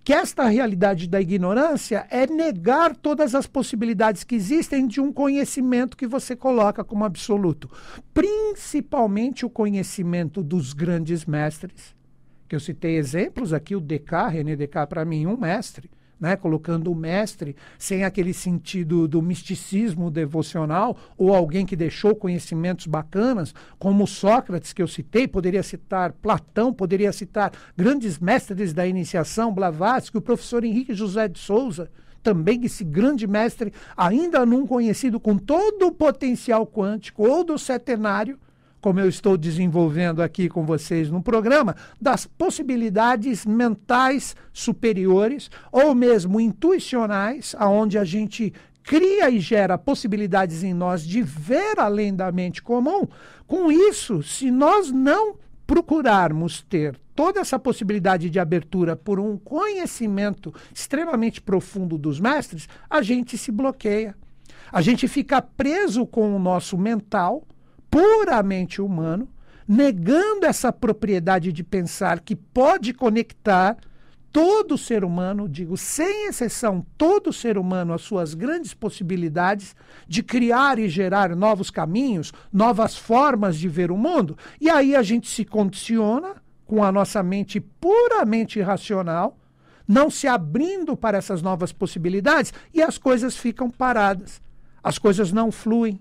que 0.03 0.11
esta 0.11 0.47
realidade 0.47 1.07
da 1.07 1.21
ignorância 1.21 2.07
é 2.09 2.25
negar 2.25 2.95
todas 2.95 3.35
as 3.35 3.45
possibilidades 3.45 4.23
que 4.23 4.35
existem 4.35 4.87
de 4.87 4.99
um 4.99 5.13
conhecimento 5.13 5.95
que 5.95 6.07
você 6.07 6.35
coloca 6.35 6.83
como 6.83 7.05
absoluto, 7.05 7.69
principalmente 8.11 9.45
o 9.45 9.49
conhecimento 9.49 10.41
dos 10.41 10.73
grandes 10.73 11.25
mestres, 11.25 11.95
que 12.47 12.55
eu 12.55 12.59
citei 12.59 12.97
exemplos 12.97 13.53
aqui, 13.53 13.75
o 13.75 13.81
Descartes, 13.81 14.33
René 14.33 14.55
Descartes 14.55 14.89
para 14.89 15.05
mim 15.05 15.27
um 15.27 15.37
mestre, 15.37 15.91
né, 16.19 16.35
colocando 16.35 16.91
o 16.91 16.95
mestre 16.95 17.55
sem 17.77 18.03
aquele 18.03 18.33
sentido 18.33 19.07
do 19.07 19.21
misticismo 19.21 20.09
devocional, 20.09 20.97
ou 21.17 21.33
alguém 21.33 21.65
que 21.65 21.75
deixou 21.75 22.15
conhecimentos 22.15 22.87
bacanas, 22.87 23.53
como 23.77 24.07
Sócrates, 24.07 24.73
que 24.73 24.81
eu 24.81 24.87
citei, 24.87 25.27
poderia 25.27 25.63
citar 25.63 26.11
Platão, 26.13 26.73
poderia 26.73 27.11
citar 27.11 27.51
grandes 27.75 28.19
mestres 28.19 28.73
da 28.73 28.87
iniciação, 28.87 29.53
Blavatsky, 29.53 30.17
o 30.17 30.21
professor 30.21 30.63
Henrique 30.63 30.93
José 30.93 31.27
de 31.27 31.39
Souza, 31.39 31.89
também 32.23 32.65
esse 32.65 32.83
grande 32.83 33.25
mestre, 33.25 33.71
ainda 33.95 34.45
não 34.45 34.67
conhecido 34.67 35.19
com 35.19 35.37
todo 35.37 35.87
o 35.87 35.91
potencial 35.93 36.67
quântico 36.67 37.25
ou 37.25 37.43
do 37.43 37.57
setenário, 37.57 38.37
como 38.81 38.99
eu 38.99 39.09
estou 39.09 39.37
desenvolvendo 39.37 40.21
aqui 40.21 40.47
com 40.47 40.65
vocês 40.65 41.09
no 41.09 41.21
programa, 41.21 41.75
das 41.99 42.25
possibilidades 42.25 43.45
mentais 43.45 44.35
superiores 44.53 45.49
ou 45.71 45.95
mesmo 45.95 46.39
intuicionais, 46.39 47.55
aonde 47.57 47.97
a 47.97 48.03
gente 48.03 48.53
cria 48.83 49.29
e 49.29 49.39
gera 49.39 49.77
possibilidades 49.77 50.63
em 50.63 50.73
nós 50.73 51.03
de 51.03 51.21
ver 51.21 51.79
além 51.79 52.15
da 52.15 52.31
mente 52.31 52.61
comum. 52.61 53.05
Com 53.45 53.71
isso, 53.71 54.23
se 54.23 54.49
nós 54.49 54.91
não 54.91 55.35
procurarmos 55.65 56.61
ter 56.61 56.97
toda 57.13 57.41
essa 57.41 57.59
possibilidade 57.59 58.29
de 58.29 58.39
abertura 58.39 58.95
por 58.95 59.19
um 59.19 59.37
conhecimento 59.37 60.53
extremamente 60.73 61.41
profundo 61.41 61.97
dos 61.97 62.19
mestres, 62.19 62.69
a 62.89 63.01
gente 63.01 63.37
se 63.37 63.51
bloqueia. 63.51 64.15
A 64.71 64.81
gente 64.81 65.07
fica 65.07 65.41
preso 65.41 66.05
com 66.05 66.33
o 66.33 66.39
nosso 66.39 66.77
mental 66.77 67.43
puramente 67.89 68.81
humano, 68.81 69.27
negando 69.67 70.45
essa 70.45 70.71
propriedade 70.71 71.51
de 71.51 71.63
pensar 71.63 72.19
que 72.21 72.35
pode 72.35 72.93
conectar 72.93 73.77
todo 74.31 74.77
ser 74.77 75.03
humano, 75.03 75.49
digo 75.49 75.75
sem 75.75 76.27
exceção, 76.27 76.85
todo 76.97 77.33
ser 77.33 77.57
humano, 77.57 77.93
as 77.93 78.01
suas 78.01 78.33
grandes 78.33 78.73
possibilidades 78.73 79.75
de 80.07 80.21
criar 80.21 80.77
e 80.77 80.87
gerar 80.87 81.35
novos 81.35 81.71
caminhos, 81.71 82.31
novas 82.53 82.95
formas 82.95 83.57
de 83.57 83.67
ver 83.67 83.89
o 83.91 83.97
mundo. 83.97 84.37
E 84.61 84.69
aí 84.69 84.95
a 84.95 85.01
gente 85.01 85.27
se 85.27 85.43
condiciona 85.43 86.35
com 86.65 86.83
a 86.83 86.91
nossa 86.91 87.23
mente 87.23 87.59
puramente 87.59 88.61
racional, 88.61 89.37
não 89.87 90.09
se 90.09 90.27
abrindo 90.27 90.95
para 90.95 91.17
essas 91.17 91.41
novas 91.41 91.71
possibilidades 91.71 92.53
e 92.73 92.81
as 92.81 92.97
coisas 92.97 93.37
ficam 93.37 93.71
paradas. 93.71 94.41
As 94.83 94.99
coisas 94.99 95.31
não 95.31 95.51
fluem, 95.51 95.99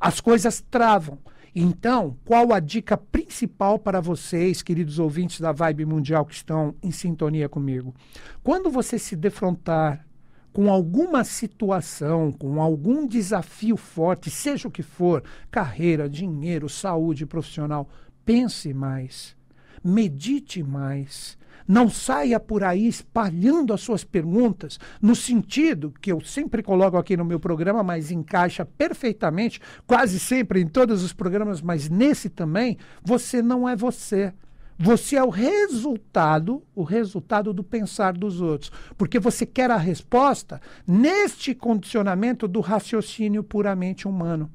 as 0.00 0.20
coisas 0.20 0.60
travam. 0.70 1.18
Então, 1.54 2.16
qual 2.24 2.52
a 2.52 2.60
dica 2.60 2.98
principal 2.98 3.78
para 3.78 4.00
vocês, 4.00 4.62
queridos 4.62 4.98
ouvintes 4.98 5.40
da 5.40 5.52
Vibe 5.52 5.86
Mundial 5.86 6.26
que 6.26 6.34
estão 6.34 6.74
em 6.82 6.90
sintonia 6.90 7.48
comigo? 7.48 7.94
Quando 8.42 8.70
você 8.70 8.98
se 8.98 9.16
defrontar 9.16 10.06
com 10.52 10.70
alguma 10.70 11.24
situação, 11.24 12.30
com 12.30 12.60
algum 12.60 13.06
desafio 13.06 13.76
forte, 13.76 14.30
seja 14.30 14.68
o 14.68 14.70
que 14.70 14.82
for, 14.82 15.22
carreira, 15.50 16.08
dinheiro, 16.08 16.68
saúde 16.68 17.26
profissional, 17.26 17.88
pense 18.24 18.72
mais, 18.72 19.36
medite 19.82 20.62
mais. 20.62 21.36
Não 21.68 21.90
saia 21.90 22.38
por 22.38 22.62
aí 22.62 22.86
espalhando 22.86 23.72
as 23.72 23.80
suas 23.80 24.04
perguntas, 24.04 24.78
no 25.02 25.16
sentido 25.16 25.92
que 26.00 26.12
eu 26.12 26.20
sempre 26.20 26.62
coloco 26.62 26.96
aqui 26.96 27.16
no 27.16 27.24
meu 27.24 27.40
programa, 27.40 27.82
mas 27.82 28.12
encaixa 28.12 28.64
perfeitamente, 28.64 29.60
quase 29.84 30.20
sempre 30.20 30.60
em 30.60 30.68
todos 30.68 31.02
os 31.02 31.12
programas, 31.12 31.60
mas 31.60 31.88
nesse 31.88 32.30
também, 32.30 32.78
você 33.02 33.42
não 33.42 33.68
é 33.68 33.74
você. 33.74 34.32
Você 34.78 35.16
é 35.16 35.24
o 35.24 35.30
resultado, 35.30 36.62
o 36.74 36.82
resultado 36.82 37.52
do 37.52 37.64
pensar 37.64 38.12
dos 38.12 38.42
outros, 38.42 38.70
porque 38.96 39.18
você 39.18 39.46
quer 39.46 39.70
a 39.70 39.76
resposta 39.76 40.60
neste 40.86 41.54
condicionamento 41.54 42.46
do 42.46 42.60
raciocínio 42.60 43.42
puramente 43.42 44.06
humano. 44.06 44.50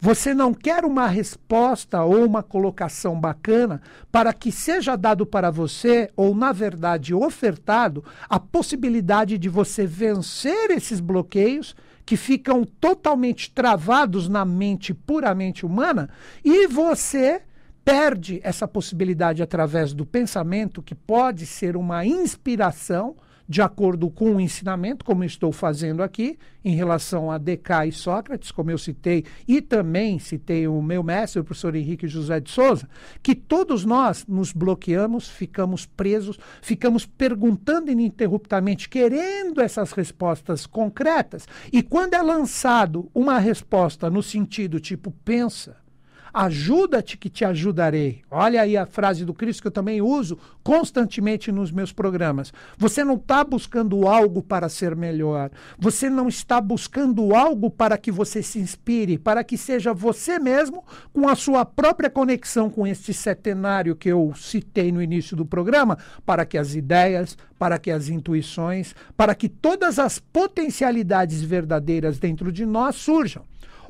Você 0.00 0.32
não 0.34 0.54
quer 0.54 0.84
uma 0.84 1.06
resposta 1.06 2.02
ou 2.02 2.24
uma 2.24 2.42
colocação 2.42 3.18
bacana 3.18 3.80
para 4.12 4.32
que 4.32 4.52
seja 4.52 4.96
dado 4.96 5.26
para 5.26 5.50
você, 5.50 6.10
ou 6.16 6.34
na 6.34 6.52
verdade 6.52 7.14
ofertado, 7.14 8.04
a 8.28 8.38
possibilidade 8.38 9.38
de 9.38 9.48
você 9.48 9.86
vencer 9.86 10.70
esses 10.70 11.00
bloqueios 11.00 11.74
que 12.06 12.16
ficam 12.16 12.64
totalmente 12.64 13.50
travados 13.50 14.28
na 14.28 14.44
mente 14.44 14.94
puramente 14.94 15.66
humana 15.66 16.08
e 16.42 16.66
você 16.66 17.42
perde 17.84 18.40
essa 18.44 18.68
possibilidade 18.68 19.42
através 19.42 19.94
do 19.94 20.04
pensamento, 20.04 20.82
que 20.82 20.94
pode 20.94 21.46
ser 21.46 21.76
uma 21.76 22.04
inspiração, 22.04 23.16
de 23.48 23.62
acordo 23.62 24.10
com 24.10 24.36
o 24.36 24.40
ensinamento, 24.40 25.04
como 25.04 25.24
estou 25.24 25.50
fazendo 25.50 26.02
aqui, 26.02 26.38
em 26.62 26.74
relação 26.74 27.30
a 27.30 27.38
Descartes 27.38 27.98
e 27.98 28.02
Sócrates, 28.02 28.50
como 28.50 28.70
eu 28.70 28.76
citei, 28.76 29.24
e 29.46 29.62
também 29.62 30.18
citei 30.18 30.68
o 30.68 30.82
meu 30.82 31.02
mestre, 31.02 31.40
o 31.40 31.44
professor 31.44 31.74
Henrique 31.74 32.06
José 32.06 32.40
de 32.40 32.50
Souza, 32.50 32.86
que 33.22 33.34
todos 33.34 33.86
nós 33.86 34.26
nos 34.26 34.52
bloqueamos, 34.52 35.28
ficamos 35.28 35.86
presos, 35.86 36.38
ficamos 36.60 37.06
perguntando 37.06 37.90
ininterruptamente, 37.90 38.88
querendo 38.88 39.62
essas 39.62 39.92
respostas 39.92 40.66
concretas, 40.66 41.48
e 41.72 41.82
quando 41.82 42.14
é 42.14 42.22
lançado 42.22 43.10
uma 43.14 43.38
resposta 43.38 44.10
no 44.10 44.22
sentido 44.22 44.78
tipo, 44.78 45.10
pensa 45.24 45.87
Ajuda-te 46.32 47.16
que 47.16 47.28
te 47.28 47.44
ajudarei. 47.44 48.22
Olha 48.30 48.62
aí 48.62 48.76
a 48.76 48.86
frase 48.86 49.24
do 49.24 49.34
Cristo 49.34 49.62
que 49.62 49.68
eu 49.68 49.72
também 49.72 50.00
uso 50.00 50.38
constantemente 50.62 51.50
nos 51.50 51.72
meus 51.72 51.92
programas. 51.92 52.52
Você 52.76 53.02
não 53.02 53.14
está 53.14 53.42
buscando 53.42 54.06
algo 54.06 54.42
para 54.42 54.68
ser 54.68 54.94
melhor. 54.94 55.50
Você 55.78 56.10
não 56.10 56.28
está 56.28 56.60
buscando 56.60 57.34
algo 57.34 57.70
para 57.70 57.96
que 57.96 58.10
você 58.10 58.42
se 58.42 58.58
inspire, 58.58 59.18
para 59.18 59.42
que 59.42 59.56
seja 59.56 59.94
você 59.94 60.38
mesmo, 60.38 60.84
com 61.12 61.28
a 61.28 61.34
sua 61.34 61.64
própria 61.64 62.10
conexão 62.10 62.68
com 62.68 62.86
este 62.86 63.14
setenário 63.14 63.96
que 63.96 64.08
eu 64.08 64.32
citei 64.36 64.92
no 64.92 65.02
início 65.02 65.36
do 65.36 65.46
programa, 65.46 65.98
para 66.26 66.44
que 66.44 66.58
as 66.58 66.74
ideias, 66.74 67.36
para 67.58 67.78
que 67.78 67.90
as 67.90 68.08
intuições, 68.08 68.94
para 69.16 69.34
que 69.34 69.48
todas 69.48 69.98
as 69.98 70.18
potencialidades 70.18 71.42
verdadeiras 71.42 72.18
dentro 72.18 72.52
de 72.52 72.64
nós 72.66 72.96
surjam. 72.96 73.42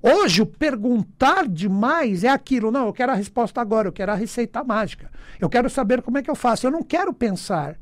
Hoje, 0.03 0.43
o 0.43 0.47
perguntar 0.47 1.49
demais 1.49 2.25
é 2.25 2.29
aquilo. 2.29 2.71
Não, 2.71 2.87
eu 2.87 2.93
quero 2.93 3.13
a 3.13 3.15
resposta 3.15 3.61
agora, 3.61 3.89
eu 3.89 3.93
quero 3.93 4.13
a 4.13 4.15
receita 4.15 4.63
mágica. 4.63 5.11
Eu 5.41 5.49
quero 5.49 5.69
saber 5.69 6.03
como 6.03 6.19
é 6.19 6.23
que 6.23 6.31
eu 6.31 6.37
faço. 6.37 6.67
Eu 6.67 6.71
não 6.71 6.83
quero 6.83 7.13
pensar. 7.13 7.77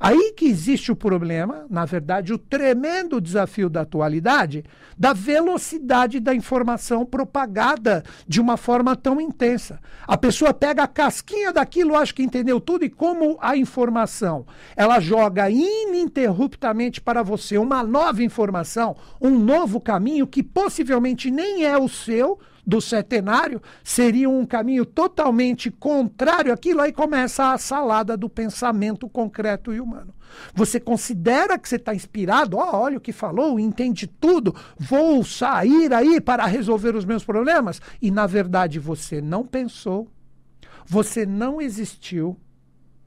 Aí 0.00 0.32
que 0.36 0.46
existe 0.46 0.92
o 0.92 0.96
problema, 0.96 1.66
na 1.68 1.84
verdade, 1.84 2.32
o 2.32 2.38
tremendo 2.38 3.20
desafio 3.20 3.68
da 3.68 3.80
atualidade, 3.80 4.64
da 4.96 5.12
velocidade 5.12 6.20
da 6.20 6.32
informação 6.32 7.04
propagada 7.04 8.04
de 8.26 8.40
uma 8.40 8.56
forma 8.56 8.94
tão 8.94 9.20
intensa. 9.20 9.80
A 10.06 10.16
pessoa 10.16 10.54
pega 10.54 10.84
a 10.84 10.88
casquinha 10.88 11.52
daquilo, 11.52 11.96
acha 11.96 12.14
que 12.14 12.22
entendeu 12.22 12.60
tudo, 12.60 12.84
e 12.84 12.90
como 12.90 13.36
a 13.40 13.56
informação 13.56 14.46
ela 14.76 15.00
joga 15.00 15.50
ininterruptamente 15.50 17.00
para 17.00 17.24
você 17.24 17.58
uma 17.58 17.82
nova 17.82 18.22
informação, 18.22 18.94
um 19.20 19.36
novo 19.36 19.80
caminho 19.80 20.28
que 20.28 20.44
possivelmente 20.44 21.28
nem 21.28 21.64
é 21.64 21.76
o 21.76 21.88
seu, 21.88 22.38
do 22.68 22.82
setenário 22.82 23.62
seria 23.82 24.28
um 24.28 24.44
caminho 24.44 24.84
totalmente 24.84 25.70
contrário 25.70 26.52
àquilo, 26.52 26.82
aí 26.82 26.92
começa 26.92 27.54
a 27.54 27.56
salada 27.56 28.14
do 28.14 28.28
pensamento 28.28 29.08
concreto 29.08 29.72
e 29.72 29.80
humano. 29.80 30.14
Você 30.52 30.78
considera 30.78 31.58
que 31.58 31.66
você 31.66 31.76
está 31.76 31.94
inspirado, 31.94 32.58
oh, 32.58 32.76
olha 32.76 32.98
o 32.98 33.00
que 33.00 33.10
falou, 33.10 33.58
entende 33.58 34.06
tudo, 34.06 34.54
vou 34.78 35.24
sair 35.24 35.94
aí 35.94 36.20
para 36.20 36.44
resolver 36.44 36.94
os 36.94 37.06
meus 37.06 37.24
problemas, 37.24 37.80
e 38.02 38.10
na 38.10 38.26
verdade 38.26 38.78
você 38.78 39.22
não 39.22 39.46
pensou, 39.46 40.06
você 40.84 41.24
não 41.24 41.62
existiu. 41.62 42.38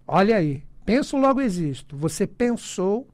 Olha 0.07 0.37
aí, 0.37 0.63
penso 0.83 1.17
logo 1.17 1.39
existo. 1.39 1.95
Você 1.95 2.25
pensou 2.25 3.07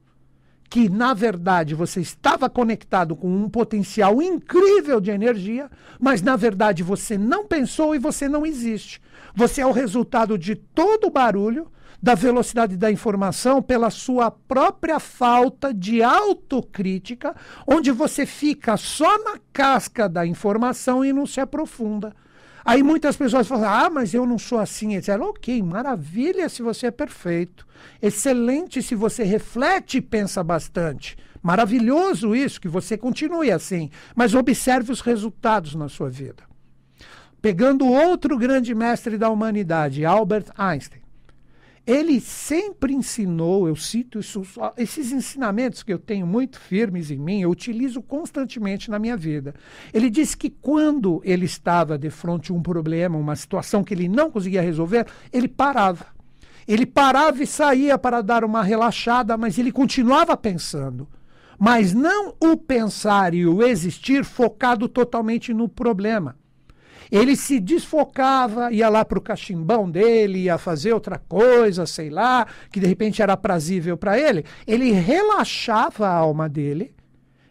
que, 0.68 0.88
na 0.88 1.14
verdade, 1.14 1.74
você 1.74 2.00
estava 2.00 2.50
conectado 2.50 3.16
com 3.16 3.28
um 3.28 3.48
potencial 3.48 4.20
incrível 4.20 5.00
de 5.00 5.10
energia, 5.10 5.70
mas, 5.98 6.20
na 6.20 6.36
verdade, 6.36 6.82
você 6.82 7.16
não 7.16 7.46
pensou 7.46 7.94
e 7.94 7.98
você 7.98 8.28
não 8.28 8.44
existe. 8.44 9.00
Você 9.34 9.60
é 9.60 9.66
o 9.66 9.72
resultado 9.72 10.36
de 10.36 10.54
todo 10.54 11.06
o 11.06 11.10
barulho, 11.10 11.70
da 12.00 12.14
velocidade 12.14 12.76
da 12.76 12.92
informação, 12.92 13.60
pela 13.60 13.90
sua 13.90 14.30
própria 14.30 15.00
falta 15.00 15.74
de 15.74 16.02
autocrítica, 16.02 17.34
onde 17.66 17.90
você 17.90 18.24
fica 18.24 18.76
só 18.76 19.18
na 19.24 19.38
casca 19.52 20.08
da 20.08 20.24
informação 20.24 21.04
e 21.04 21.12
não 21.12 21.26
se 21.26 21.40
aprofunda. 21.40 22.14
Aí 22.68 22.82
muitas 22.82 23.16
pessoas 23.16 23.48
falam, 23.48 23.66
ah, 23.66 23.88
mas 23.88 24.12
eu 24.12 24.26
não 24.26 24.36
sou 24.36 24.58
assim, 24.58 24.94
etc. 24.94 25.18
Ok, 25.22 25.62
maravilha 25.62 26.50
se 26.50 26.60
você 26.60 26.88
é 26.88 26.90
perfeito. 26.90 27.66
Excelente 28.02 28.82
se 28.82 28.94
você 28.94 29.24
reflete 29.24 29.96
e 29.96 30.02
pensa 30.02 30.44
bastante. 30.44 31.16
Maravilhoso 31.42 32.36
isso, 32.36 32.60
que 32.60 32.68
você 32.68 32.98
continue 32.98 33.50
assim. 33.50 33.88
Mas 34.14 34.34
observe 34.34 34.92
os 34.92 35.00
resultados 35.00 35.74
na 35.74 35.88
sua 35.88 36.10
vida. 36.10 36.42
Pegando 37.40 37.86
outro 37.86 38.36
grande 38.36 38.74
mestre 38.74 39.16
da 39.16 39.30
humanidade, 39.30 40.04
Albert 40.04 40.48
Einstein. 40.54 41.00
Ele 41.88 42.20
sempre 42.20 42.92
ensinou, 42.92 43.66
eu 43.66 43.74
cito 43.74 44.18
isso, 44.18 44.42
esses 44.76 45.10
ensinamentos 45.10 45.82
que 45.82 45.90
eu 45.90 45.98
tenho 45.98 46.26
muito 46.26 46.60
firmes 46.60 47.10
em 47.10 47.16
mim, 47.16 47.40
eu 47.40 47.50
utilizo 47.50 48.02
constantemente 48.02 48.90
na 48.90 48.98
minha 48.98 49.16
vida. 49.16 49.54
Ele 49.94 50.10
disse 50.10 50.36
que 50.36 50.50
quando 50.50 51.22
ele 51.24 51.46
estava 51.46 51.96
de 51.96 52.10
frente 52.10 52.52
a 52.52 52.54
um 52.54 52.60
problema, 52.60 53.16
uma 53.16 53.34
situação 53.34 53.82
que 53.82 53.94
ele 53.94 54.06
não 54.06 54.30
conseguia 54.30 54.60
resolver, 54.60 55.06
ele 55.32 55.48
parava. 55.48 56.08
Ele 56.66 56.84
parava 56.84 57.42
e 57.42 57.46
saía 57.46 57.96
para 57.96 58.20
dar 58.20 58.44
uma 58.44 58.62
relaxada, 58.62 59.38
mas 59.38 59.56
ele 59.56 59.72
continuava 59.72 60.36
pensando. 60.36 61.08
Mas 61.58 61.94
não 61.94 62.34
o 62.38 62.54
pensar 62.54 63.32
e 63.32 63.46
o 63.46 63.62
existir 63.62 64.26
focado 64.26 64.90
totalmente 64.90 65.54
no 65.54 65.66
problema. 65.66 66.36
Ele 67.10 67.36
se 67.36 67.58
desfocava, 67.58 68.72
ia 68.72 68.88
lá 68.88 69.04
para 69.04 69.18
o 69.18 69.22
cachimbão 69.22 69.90
dele, 69.90 70.44
ia 70.44 70.58
fazer 70.58 70.92
outra 70.92 71.18
coisa, 71.18 71.86
sei 71.86 72.10
lá, 72.10 72.46
que 72.70 72.80
de 72.80 72.86
repente 72.86 73.22
era 73.22 73.36
prazível 73.36 73.96
para 73.96 74.18
ele. 74.18 74.44
Ele 74.66 74.92
relaxava 74.92 76.06
a 76.06 76.14
alma 76.14 76.48
dele 76.48 76.94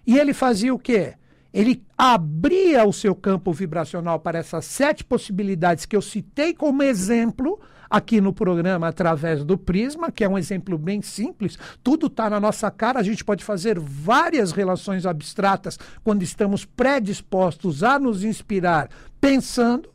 e 0.05 0.17
ele 0.17 0.33
fazia 0.33 0.73
o 0.73 0.79
quê? 0.79 1.15
Ele 1.53 1.83
abria 1.97 2.85
o 2.85 2.93
seu 2.93 3.15
campo 3.15 3.51
vibracional 3.51 4.19
para 4.19 4.37
essas 4.37 4.65
sete 4.65 5.03
possibilidades 5.03 5.85
que 5.85 5.95
eu 5.95 6.01
citei 6.01 6.53
como 6.53 6.83
exemplo 6.83 7.59
aqui 7.89 8.19
no 8.19 8.33
programa 8.33 8.87
através 8.87 9.43
do 9.43 9.57
Prisma, 9.57 10.11
que 10.11 10.23
é 10.23 10.29
um 10.29 10.37
exemplo 10.37 10.77
bem 10.77 11.01
simples. 11.01 11.57
Tudo 11.83 12.07
está 12.07 12.29
na 12.29 12.39
nossa 12.39 12.69
cara, 12.69 12.99
a 12.99 13.03
gente 13.03 13.23
pode 13.23 13.43
fazer 13.43 13.79
várias 13.79 14.51
relações 14.51 15.05
abstratas 15.05 15.79
quando 16.03 16.23
estamos 16.23 16.65
predispostos 16.65 17.83
a 17.83 17.97
nos 17.97 18.23
inspirar 18.23 18.89
pensando. 19.19 19.89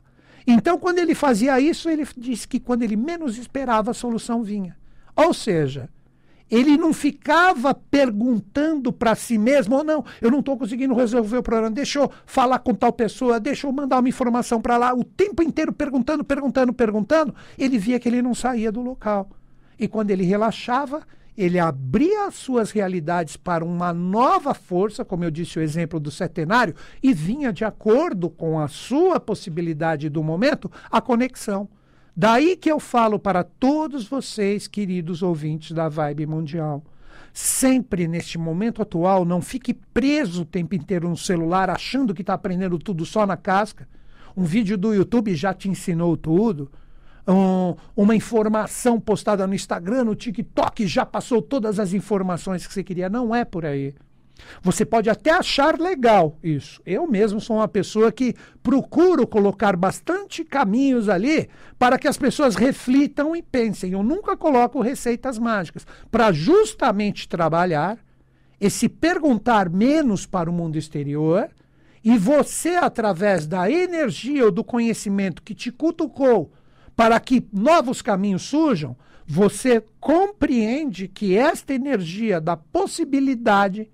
Então, 0.46 0.78
quando 0.78 0.98
ele 0.98 1.14
fazia 1.14 1.60
isso, 1.60 1.88
ele 1.88 2.06
disse 2.16 2.46
que 2.48 2.58
quando 2.58 2.82
ele 2.82 2.96
menos 2.96 3.38
esperava, 3.38 3.90
a 3.90 3.94
solução 3.94 4.42
vinha. 4.42 4.76
Ou 5.14 5.32
seja, 5.32 5.88
ele 6.52 6.76
não 6.76 6.92
ficava 6.92 7.72
perguntando 7.72 8.92
para 8.92 9.14
si 9.14 9.38
mesmo, 9.38 9.74
ou 9.74 9.80
oh, 9.80 9.84
não, 9.84 10.04
eu 10.20 10.30
não 10.30 10.40
estou 10.40 10.58
conseguindo 10.58 10.94
resolver 10.94 11.38
o 11.38 11.42
problema, 11.42 11.70
deixa 11.70 11.98
eu 11.98 12.10
falar 12.26 12.58
com 12.58 12.74
tal 12.74 12.92
pessoa, 12.92 13.40
deixa 13.40 13.66
eu 13.66 13.72
mandar 13.72 13.98
uma 13.98 14.08
informação 14.08 14.60
para 14.60 14.76
lá, 14.76 14.92
o 14.92 15.02
tempo 15.02 15.42
inteiro 15.42 15.72
perguntando, 15.72 16.22
perguntando, 16.22 16.72
perguntando, 16.74 17.34
ele 17.56 17.78
via 17.78 17.98
que 17.98 18.06
ele 18.06 18.20
não 18.20 18.34
saía 18.34 18.70
do 18.70 18.82
local. 18.82 19.30
E 19.78 19.88
quando 19.88 20.10
ele 20.10 20.24
relaxava, 20.24 21.02
ele 21.36 21.58
abria 21.58 22.26
as 22.26 22.34
suas 22.34 22.70
realidades 22.70 23.36
para 23.36 23.64
uma 23.64 23.92
nova 23.92 24.54
força, 24.54 25.04
como 25.04 25.24
eu 25.24 25.30
disse 25.30 25.58
o 25.58 25.62
exemplo 25.62 25.98
do 25.98 26.10
setenário, 26.10 26.74
e 27.02 27.12
vinha 27.14 27.52
de 27.52 27.64
acordo 27.64 28.28
com 28.28 28.60
a 28.60 28.68
sua 28.68 29.18
possibilidade 29.18 30.08
do 30.08 30.22
momento 30.22 30.70
a 30.90 31.00
conexão. 31.00 31.68
Daí 32.14 32.56
que 32.56 32.70
eu 32.70 32.78
falo 32.78 33.18
para 33.18 33.42
todos 33.42 34.06
vocês, 34.06 34.68
queridos 34.68 35.22
ouvintes 35.22 35.72
da 35.72 35.88
Vibe 35.88 36.26
Mundial. 36.26 36.82
sempre 37.32 38.06
neste 38.06 38.36
momento 38.36 38.82
atual, 38.82 39.24
não 39.24 39.40
fique 39.40 39.72
preso 39.72 40.42
o 40.42 40.44
tempo 40.44 40.74
inteiro 40.74 41.08
no 41.08 41.16
celular 41.16 41.70
achando 41.70 42.12
que 42.12 42.20
está 42.20 42.34
aprendendo 42.34 42.78
tudo 42.78 43.06
só 43.06 43.26
na 43.26 43.38
casca. 43.38 43.88
Um 44.36 44.44
vídeo 44.44 44.76
do 44.76 44.92
YouTube 44.92 45.34
já 45.34 45.54
te 45.54 45.66
ensinou 45.68 46.14
tudo. 46.14 46.70
Um, 47.26 47.76
uma 47.94 48.16
informação 48.16 48.98
postada 48.98 49.46
no 49.46 49.54
Instagram, 49.54 50.04
no 50.04 50.14
TikTok, 50.14 50.86
já 50.86 51.06
passou 51.06 51.40
todas 51.40 51.78
as 51.78 51.92
informações 51.92 52.66
que 52.66 52.72
você 52.72 52.82
queria. 52.82 53.08
Não 53.08 53.34
é 53.34 53.44
por 53.44 53.64
aí. 53.64 53.94
Você 54.62 54.84
pode 54.84 55.08
até 55.08 55.30
achar 55.30 55.78
legal 55.78 56.38
isso. 56.42 56.80
Eu 56.84 57.06
mesmo 57.06 57.40
sou 57.40 57.56
uma 57.56 57.68
pessoa 57.68 58.12
que 58.12 58.34
procuro 58.62 59.26
colocar 59.26 59.76
bastante 59.76 60.44
caminhos 60.44 61.08
ali 61.08 61.48
para 61.78 61.98
que 61.98 62.08
as 62.08 62.16
pessoas 62.16 62.54
reflitam 62.54 63.34
e 63.34 63.42
pensem. 63.42 63.92
Eu 63.92 64.02
nunca 64.02 64.36
coloco 64.36 64.80
receitas 64.80 65.38
mágicas 65.38 65.86
para 66.10 66.32
justamente 66.32 67.28
trabalhar 67.28 67.98
esse 68.60 68.88
perguntar 68.88 69.68
menos 69.68 70.26
para 70.26 70.48
o 70.48 70.52
mundo 70.52 70.78
exterior 70.78 71.48
e 72.04 72.18
você, 72.18 72.76
através 72.76 73.46
da 73.46 73.70
energia 73.70 74.44
ou 74.44 74.50
do 74.50 74.64
conhecimento 74.64 75.42
que 75.42 75.54
te 75.54 75.70
cutucou 75.70 76.52
para 76.96 77.18
que 77.20 77.46
novos 77.52 78.02
caminhos 78.02 78.42
surjam, 78.42 78.96
você 79.26 79.82
compreende 79.98 81.08
que 81.08 81.36
esta 81.36 81.72
energia 81.72 82.40
da 82.40 82.56
possibilidade 82.56 83.90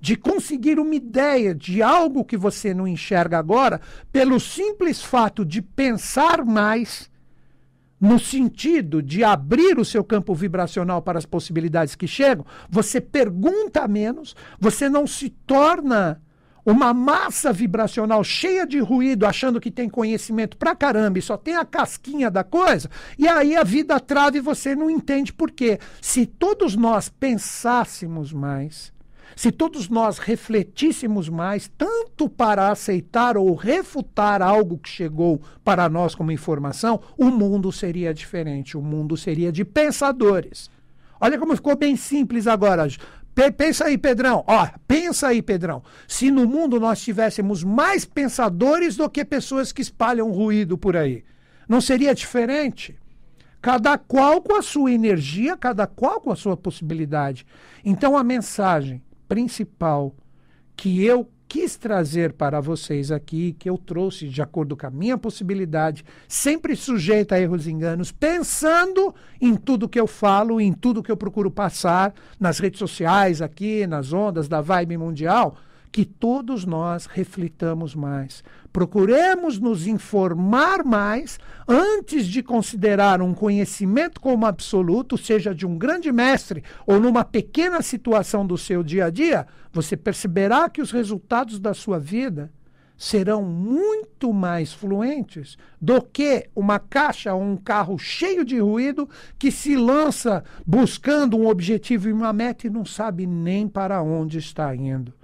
de 0.00 0.16
conseguir 0.16 0.78
uma 0.78 0.94
ideia 0.94 1.54
de 1.54 1.82
algo 1.82 2.24
que 2.24 2.36
você 2.36 2.74
não 2.74 2.86
enxerga 2.86 3.38
agora, 3.38 3.80
pelo 4.12 4.38
simples 4.38 5.02
fato 5.02 5.46
de 5.46 5.62
pensar 5.62 6.44
mais, 6.44 7.10
no 7.98 8.18
sentido 8.18 9.00
de 9.00 9.24
abrir 9.24 9.78
o 9.78 9.84
seu 9.84 10.04
campo 10.04 10.34
vibracional 10.34 11.00
para 11.00 11.18
as 11.18 11.24
possibilidades 11.24 11.94
que 11.94 12.06
chegam, 12.06 12.44
você 12.68 13.00
pergunta 13.00 13.88
menos, 13.88 14.36
você 14.60 14.90
não 14.90 15.06
se 15.06 15.30
torna 15.30 16.20
uma 16.64 16.94
massa 16.94 17.52
vibracional 17.52 18.24
cheia 18.24 18.66
de 18.66 18.78
ruído, 18.78 19.26
achando 19.26 19.60
que 19.60 19.70
tem 19.70 19.88
conhecimento 19.88 20.56
pra 20.56 20.74
caramba 20.74 21.18
e 21.18 21.22
só 21.22 21.36
tem 21.36 21.56
a 21.56 21.64
casquinha 21.64 22.30
da 22.30 22.42
coisa, 22.42 22.90
e 23.18 23.28
aí 23.28 23.54
a 23.56 23.62
vida 23.62 24.00
trava 24.00 24.36
e 24.36 24.40
você 24.40 24.74
não 24.74 24.88
entende 24.88 25.32
por 25.32 25.50
quê. 25.50 25.78
Se 26.00 26.26
todos 26.26 26.74
nós 26.74 27.08
pensássemos 27.08 28.32
mais, 28.32 28.92
se 29.36 29.50
todos 29.50 29.88
nós 29.88 30.18
refletíssemos 30.18 31.28
mais, 31.28 31.70
tanto 31.76 32.28
para 32.28 32.70
aceitar 32.70 33.36
ou 33.36 33.54
refutar 33.54 34.40
algo 34.40 34.78
que 34.78 34.88
chegou 34.88 35.40
para 35.64 35.88
nós 35.88 36.14
como 36.14 36.30
informação, 36.30 37.00
o 37.18 37.26
mundo 37.26 37.72
seria 37.72 38.14
diferente. 38.14 38.76
O 38.76 38.82
mundo 38.82 39.16
seria 39.16 39.50
de 39.50 39.64
pensadores. 39.64 40.70
Olha 41.20 41.38
como 41.38 41.56
ficou 41.56 41.76
bem 41.76 41.96
simples 41.96 42.46
agora. 42.46 42.86
Pensa 43.56 43.86
aí, 43.86 43.98
Pedrão. 43.98 44.44
Ó, 44.46 44.68
pensa 44.86 45.28
aí, 45.28 45.42
Pedrão. 45.42 45.82
Se 46.06 46.30
no 46.30 46.46
mundo 46.46 46.78
nós 46.78 47.02
tivéssemos 47.02 47.64
mais 47.64 48.04
pensadores 48.04 48.96
do 48.96 49.10
que 49.10 49.24
pessoas 49.24 49.72
que 49.72 49.82
espalham 49.82 50.30
ruído 50.30 50.78
por 50.78 50.96
aí, 50.96 51.24
não 51.68 51.80
seria 51.80 52.14
diferente? 52.14 52.96
Cada 53.60 53.98
qual 53.98 54.40
com 54.42 54.56
a 54.56 54.62
sua 54.62 54.92
energia, 54.92 55.56
cada 55.56 55.86
qual 55.86 56.20
com 56.20 56.30
a 56.30 56.36
sua 56.36 56.56
possibilidade. 56.56 57.46
Então 57.84 58.16
a 58.16 58.22
mensagem 58.22 59.02
principal 59.26 60.14
que 60.76 61.02
eu 61.02 61.28
quis 61.54 61.76
trazer 61.76 62.32
para 62.32 62.60
vocês 62.60 63.12
aqui, 63.12 63.52
que 63.56 63.70
eu 63.70 63.78
trouxe 63.78 64.28
de 64.28 64.42
acordo 64.42 64.76
com 64.76 64.88
a 64.88 64.90
minha 64.90 65.16
possibilidade, 65.16 66.04
sempre 66.26 66.74
sujeita 66.74 67.36
a 67.36 67.40
erros 67.40 67.68
e 67.68 67.70
enganos, 67.70 68.10
pensando 68.10 69.14
em 69.40 69.54
tudo 69.54 69.88
que 69.88 70.00
eu 70.00 70.08
falo, 70.08 70.60
em 70.60 70.72
tudo 70.72 71.00
que 71.00 71.12
eu 71.12 71.16
procuro 71.16 71.52
passar 71.52 72.12
nas 72.40 72.58
redes 72.58 72.80
sociais, 72.80 73.40
aqui, 73.40 73.86
nas 73.86 74.12
ondas 74.12 74.48
da 74.48 74.60
vibe 74.60 74.98
mundial 74.98 75.56
que 75.94 76.04
todos 76.04 76.64
nós 76.64 77.06
reflitamos 77.06 77.94
mais. 77.94 78.42
Procuremos 78.72 79.60
nos 79.60 79.86
informar 79.86 80.82
mais 80.82 81.38
antes 81.68 82.26
de 82.26 82.42
considerar 82.42 83.22
um 83.22 83.32
conhecimento 83.32 84.20
como 84.20 84.44
absoluto, 84.44 85.16
seja 85.16 85.54
de 85.54 85.64
um 85.64 85.78
grande 85.78 86.10
mestre 86.10 86.64
ou 86.84 86.98
numa 86.98 87.24
pequena 87.24 87.80
situação 87.80 88.44
do 88.44 88.58
seu 88.58 88.82
dia 88.82 89.04
a 89.04 89.10
dia, 89.10 89.46
você 89.72 89.96
perceberá 89.96 90.68
que 90.68 90.82
os 90.82 90.90
resultados 90.90 91.60
da 91.60 91.72
sua 91.72 92.00
vida 92.00 92.50
serão 92.96 93.44
muito 93.44 94.32
mais 94.32 94.72
fluentes 94.72 95.56
do 95.80 96.02
que 96.02 96.48
uma 96.56 96.80
caixa 96.80 97.32
ou 97.32 97.40
um 97.40 97.56
carro 97.56 97.96
cheio 98.00 98.44
de 98.44 98.58
ruído 98.58 99.08
que 99.38 99.52
se 99.52 99.76
lança 99.76 100.42
buscando 100.66 101.36
um 101.36 101.46
objetivo 101.46 102.08
e 102.08 102.12
uma 102.12 102.32
meta 102.32 102.66
e 102.66 102.70
não 102.70 102.84
sabe 102.84 103.28
nem 103.28 103.68
para 103.68 104.02
onde 104.02 104.38
está 104.38 104.74
indo. 104.74 105.14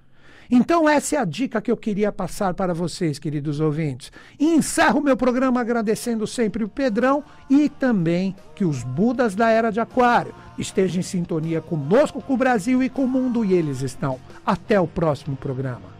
Então, 0.50 0.88
essa 0.88 1.14
é 1.14 1.18
a 1.18 1.24
dica 1.24 1.60
que 1.60 1.70
eu 1.70 1.76
queria 1.76 2.10
passar 2.10 2.54
para 2.54 2.74
vocês, 2.74 3.18
queridos 3.18 3.60
ouvintes. 3.60 4.10
E 4.38 4.46
encerro 4.46 5.00
meu 5.00 5.16
programa 5.16 5.60
agradecendo 5.60 6.26
sempre 6.26 6.64
o 6.64 6.68
Pedrão 6.68 7.22
e 7.48 7.68
também 7.68 8.34
que 8.54 8.64
os 8.64 8.82
Budas 8.82 9.34
da 9.34 9.48
Era 9.48 9.70
de 9.70 9.78
Aquário 9.78 10.34
estejam 10.58 11.00
em 11.00 11.02
sintonia 11.02 11.60
conosco, 11.60 12.20
com 12.20 12.34
o 12.34 12.36
Brasil 12.36 12.82
e 12.82 12.88
com 12.88 13.04
o 13.04 13.08
mundo, 13.08 13.44
e 13.44 13.52
eles 13.52 13.82
estão. 13.82 14.18
Até 14.44 14.80
o 14.80 14.88
próximo 14.88 15.36
programa. 15.36 15.99